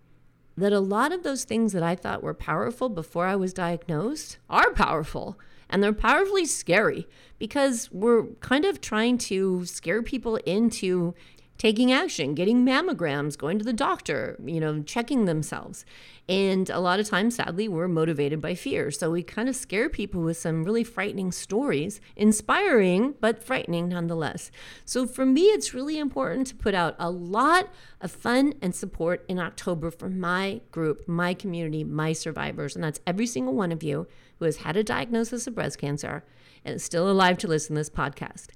That 0.57 0.73
a 0.73 0.79
lot 0.79 1.11
of 1.11 1.23
those 1.23 1.45
things 1.45 1.71
that 1.73 1.83
I 1.83 1.95
thought 1.95 2.23
were 2.23 2.33
powerful 2.33 2.89
before 2.89 3.25
I 3.25 3.35
was 3.35 3.53
diagnosed 3.53 4.37
are 4.49 4.71
powerful. 4.71 5.39
And 5.69 5.83
they're 5.83 5.93
powerfully 5.93 6.45
scary 6.45 7.07
because 7.39 7.89
we're 7.91 8.25
kind 8.39 8.65
of 8.65 8.81
trying 8.81 9.17
to 9.17 9.65
scare 9.65 10.01
people 10.01 10.37
into 10.37 11.13
taking 11.57 11.91
action, 11.91 12.33
getting 12.35 12.65
mammograms, 12.65 13.37
going 13.37 13.57
to 13.57 13.63
the 13.63 13.73
doctor, 13.73 14.37
you 14.43 14.59
know, 14.59 14.81
checking 14.83 15.25
themselves. 15.25 15.85
And 16.27 16.69
a 16.69 16.79
lot 16.79 16.99
of 16.99 17.07
times, 17.07 17.35
sadly, 17.35 17.67
we're 17.67 17.87
motivated 17.87 18.41
by 18.41 18.55
fear. 18.55 18.91
So 18.91 19.11
we 19.11 19.23
kind 19.23 19.47
of 19.47 19.55
scare 19.55 19.89
people 19.89 20.21
with 20.21 20.37
some 20.37 20.63
really 20.63 20.83
frightening 20.83 21.31
stories, 21.31 22.01
inspiring, 22.15 23.13
but 23.21 23.41
frightening 23.41 23.89
nonetheless. 23.89 24.51
So 24.83 25.05
for 25.07 25.25
me, 25.25 25.43
it's 25.43 25.73
really 25.73 25.97
important 25.97 26.47
to 26.47 26.55
put 26.55 26.73
out 26.73 26.95
a 26.99 27.09
lot 27.09 27.69
of 28.01 28.11
fun 28.11 28.53
and 28.61 28.75
support 28.75 29.23
in 29.29 29.39
October 29.39 29.91
for 29.91 30.09
my 30.09 30.61
group, 30.71 31.07
my 31.07 31.33
community, 31.33 31.83
my 31.83 32.11
survivors. 32.11 32.75
And 32.75 32.83
that's 32.83 32.99
every 33.07 33.27
single 33.27 33.53
one 33.53 33.71
of 33.71 33.83
you 33.83 34.07
who 34.39 34.45
has 34.45 34.57
had 34.57 34.75
a 34.77 34.83
diagnosis 34.83 35.47
of 35.47 35.55
breast 35.55 35.79
cancer 35.79 36.23
and 36.63 36.75
is 36.75 36.83
still 36.83 37.09
alive 37.09 37.37
to 37.39 37.47
listen 37.47 37.75
to 37.75 37.79
this 37.79 37.89
podcast. 37.89 38.47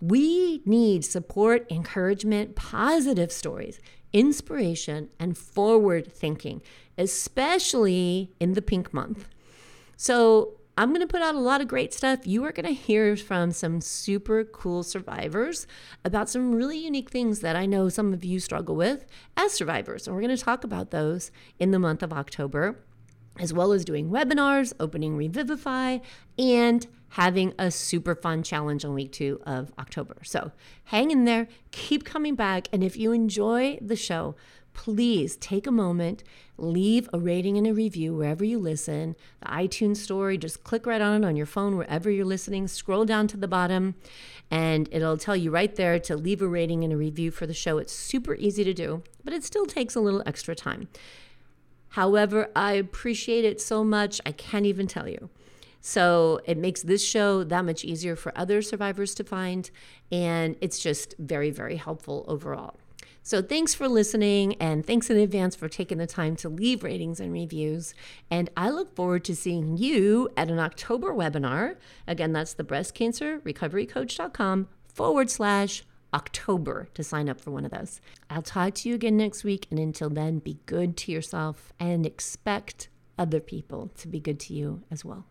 We 0.00 0.62
need 0.64 1.04
support, 1.04 1.70
encouragement, 1.70 2.56
positive 2.56 3.30
stories, 3.30 3.80
inspiration, 4.12 5.10
and 5.18 5.38
forward 5.38 6.12
thinking, 6.12 6.60
especially 6.98 8.32
in 8.40 8.54
the 8.54 8.62
pink 8.62 8.92
month. 8.92 9.28
So, 9.96 10.54
I'm 10.76 10.88
going 10.88 11.02
to 11.02 11.06
put 11.06 11.20
out 11.20 11.34
a 11.34 11.38
lot 11.38 11.60
of 11.60 11.68
great 11.68 11.92
stuff. 11.92 12.26
You 12.26 12.44
are 12.44 12.52
going 12.52 12.64
to 12.64 12.72
hear 12.72 13.14
from 13.14 13.52
some 13.52 13.82
super 13.82 14.42
cool 14.42 14.82
survivors 14.82 15.66
about 16.02 16.30
some 16.30 16.54
really 16.54 16.78
unique 16.78 17.10
things 17.10 17.40
that 17.40 17.56
I 17.56 17.66
know 17.66 17.90
some 17.90 18.14
of 18.14 18.24
you 18.24 18.40
struggle 18.40 18.74
with 18.74 19.04
as 19.36 19.52
survivors. 19.52 20.06
And 20.06 20.16
we're 20.16 20.22
going 20.22 20.34
to 20.34 20.42
talk 20.42 20.64
about 20.64 20.90
those 20.90 21.30
in 21.58 21.72
the 21.72 21.78
month 21.78 22.02
of 22.02 22.10
October 22.10 22.78
as 23.38 23.52
well 23.52 23.72
as 23.72 23.84
doing 23.84 24.10
webinars, 24.10 24.72
opening 24.78 25.16
Revivify, 25.16 25.98
and 26.38 26.86
having 27.10 27.52
a 27.58 27.70
super 27.70 28.14
fun 28.14 28.42
challenge 28.42 28.84
on 28.84 28.94
week 28.94 29.12
two 29.12 29.40
of 29.44 29.72
October. 29.78 30.16
So 30.24 30.52
hang 30.84 31.10
in 31.10 31.24
there, 31.24 31.48
keep 31.70 32.04
coming 32.04 32.34
back. 32.34 32.68
And 32.72 32.82
if 32.82 32.96
you 32.96 33.12
enjoy 33.12 33.78
the 33.80 33.96
show, 33.96 34.34
please 34.74 35.36
take 35.36 35.66
a 35.66 35.70
moment, 35.70 36.24
leave 36.56 37.08
a 37.12 37.18
rating 37.18 37.58
and 37.58 37.66
a 37.66 37.74
review 37.74 38.14
wherever 38.14 38.44
you 38.44 38.58
listen. 38.58 39.14
The 39.40 39.48
iTunes 39.48 39.98
story, 39.98 40.38
just 40.38 40.64
click 40.64 40.86
right 40.86 41.00
on 41.00 41.22
it 41.22 41.26
on 41.26 41.36
your 41.36 41.44
phone 41.46 41.76
wherever 41.76 42.10
you're 42.10 42.24
listening. 42.24 42.66
Scroll 42.68 43.04
down 43.04 43.26
to 43.28 43.36
the 43.36 43.48
bottom, 43.48 43.94
and 44.50 44.88
it'll 44.90 45.18
tell 45.18 45.36
you 45.36 45.50
right 45.50 45.74
there 45.76 45.98
to 46.00 46.16
leave 46.16 46.40
a 46.40 46.48
rating 46.48 46.84
and 46.84 46.92
a 46.92 46.96
review 46.96 47.30
for 47.30 47.46
the 47.46 47.52
show. 47.52 47.76
It's 47.76 47.92
super 47.92 48.34
easy 48.36 48.64
to 48.64 48.72
do, 48.72 49.02
but 49.22 49.34
it 49.34 49.44
still 49.44 49.66
takes 49.66 49.94
a 49.94 50.00
little 50.00 50.22
extra 50.24 50.54
time. 50.54 50.88
However, 51.92 52.48
I 52.56 52.72
appreciate 52.72 53.44
it 53.44 53.60
so 53.60 53.84
much, 53.84 54.20
I 54.24 54.32
can't 54.32 54.66
even 54.66 54.86
tell 54.86 55.08
you. 55.08 55.28
So 55.82 56.40
it 56.46 56.56
makes 56.56 56.82
this 56.82 57.04
show 57.04 57.44
that 57.44 57.64
much 57.64 57.84
easier 57.84 58.16
for 58.16 58.32
other 58.36 58.62
survivors 58.62 59.14
to 59.16 59.24
find, 59.24 59.68
and 60.10 60.56
it's 60.60 60.78
just 60.78 61.14
very, 61.18 61.50
very 61.50 61.76
helpful 61.76 62.24
overall. 62.28 62.78
So 63.22 63.42
thanks 63.42 63.74
for 63.74 63.88
listening, 63.88 64.54
and 64.54 64.86
thanks 64.86 65.10
in 65.10 65.18
advance 65.18 65.54
for 65.54 65.68
taking 65.68 65.98
the 65.98 66.06
time 66.06 66.34
to 66.36 66.48
leave 66.48 66.82
ratings 66.82 67.20
and 67.20 67.30
reviews. 67.32 67.94
And 68.30 68.48
I 68.56 68.70
look 68.70 68.96
forward 68.96 69.24
to 69.24 69.36
seeing 69.36 69.76
you 69.76 70.30
at 70.36 70.50
an 70.50 70.58
October 70.58 71.12
webinar. 71.12 71.76
Again, 72.06 72.32
that's 72.32 72.54
the 72.54 72.64
breastcancerrecoverycoach.com 72.64 74.68
forward 74.88 75.30
slash 75.30 75.84
October 76.14 76.88
to 76.94 77.02
sign 77.02 77.28
up 77.28 77.40
for 77.40 77.50
one 77.50 77.64
of 77.64 77.70
those. 77.70 78.00
I'll 78.28 78.42
talk 78.42 78.74
to 78.74 78.88
you 78.88 78.94
again 78.94 79.16
next 79.16 79.44
week. 79.44 79.66
And 79.70 79.78
until 79.78 80.10
then, 80.10 80.38
be 80.38 80.58
good 80.66 80.96
to 80.98 81.12
yourself 81.12 81.72
and 81.80 82.06
expect 82.06 82.88
other 83.18 83.40
people 83.40 83.90
to 83.98 84.08
be 84.08 84.20
good 84.20 84.40
to 84.40 84.54
you 84.54 84.82
as 84.90 85.04
well. 85.04 85.26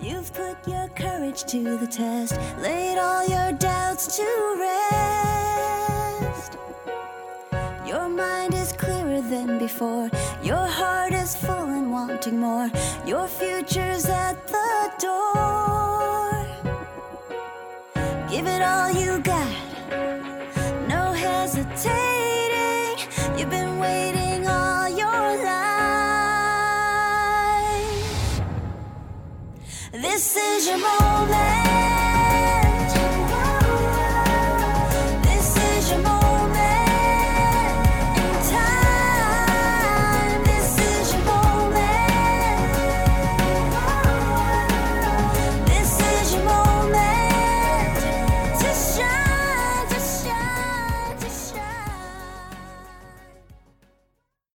You've 0.00 0.32
put 0.34 0.68
your 0.68 0.88
courage 0.88 1.44
to 1.44 1.78
the 1.78 1.86
test, 1.86 2.36
laid 2.60 2.98
all 2.98 3.26
your 3.26 3.52
doubts 3.52 4.16
to 4.16 4.56
rest. 4.58 6.58
Your 7.86 8.08
mind 8.08 8.54
is 8.54 8.72
clearer 8.72 9.20
than 9.22 9.58
before, 9.58 10.10
your 10.42 10.66
heart 10.66 11.12
is 11.12 11.36
full 11.36 11.52
and 11.52 11.92
wanting 11.92 12.40
more. 12.40 12.70
Your 13.06 13.28
future's 13.28 14.06
at 14.06 14.48
the 14.48 14.92
door. 14.98 16.33
Give 18.34 18.48
it 18.48 18.62
all 18.62 18.90
you 18.90 19.20
got, 19.20 19.46
no 20.88 21.12
hesitating. 21.12 22.98
You've 23.38 23.48
been 23.48 23.78
waiting 23.78 24.48
all 24.48 24.88
your 24.88 25.44
life. 25.44 25.62
This 29.92 30.36
is 30.36 30.66
your 30.66 30.78
moment. 30.78 31.53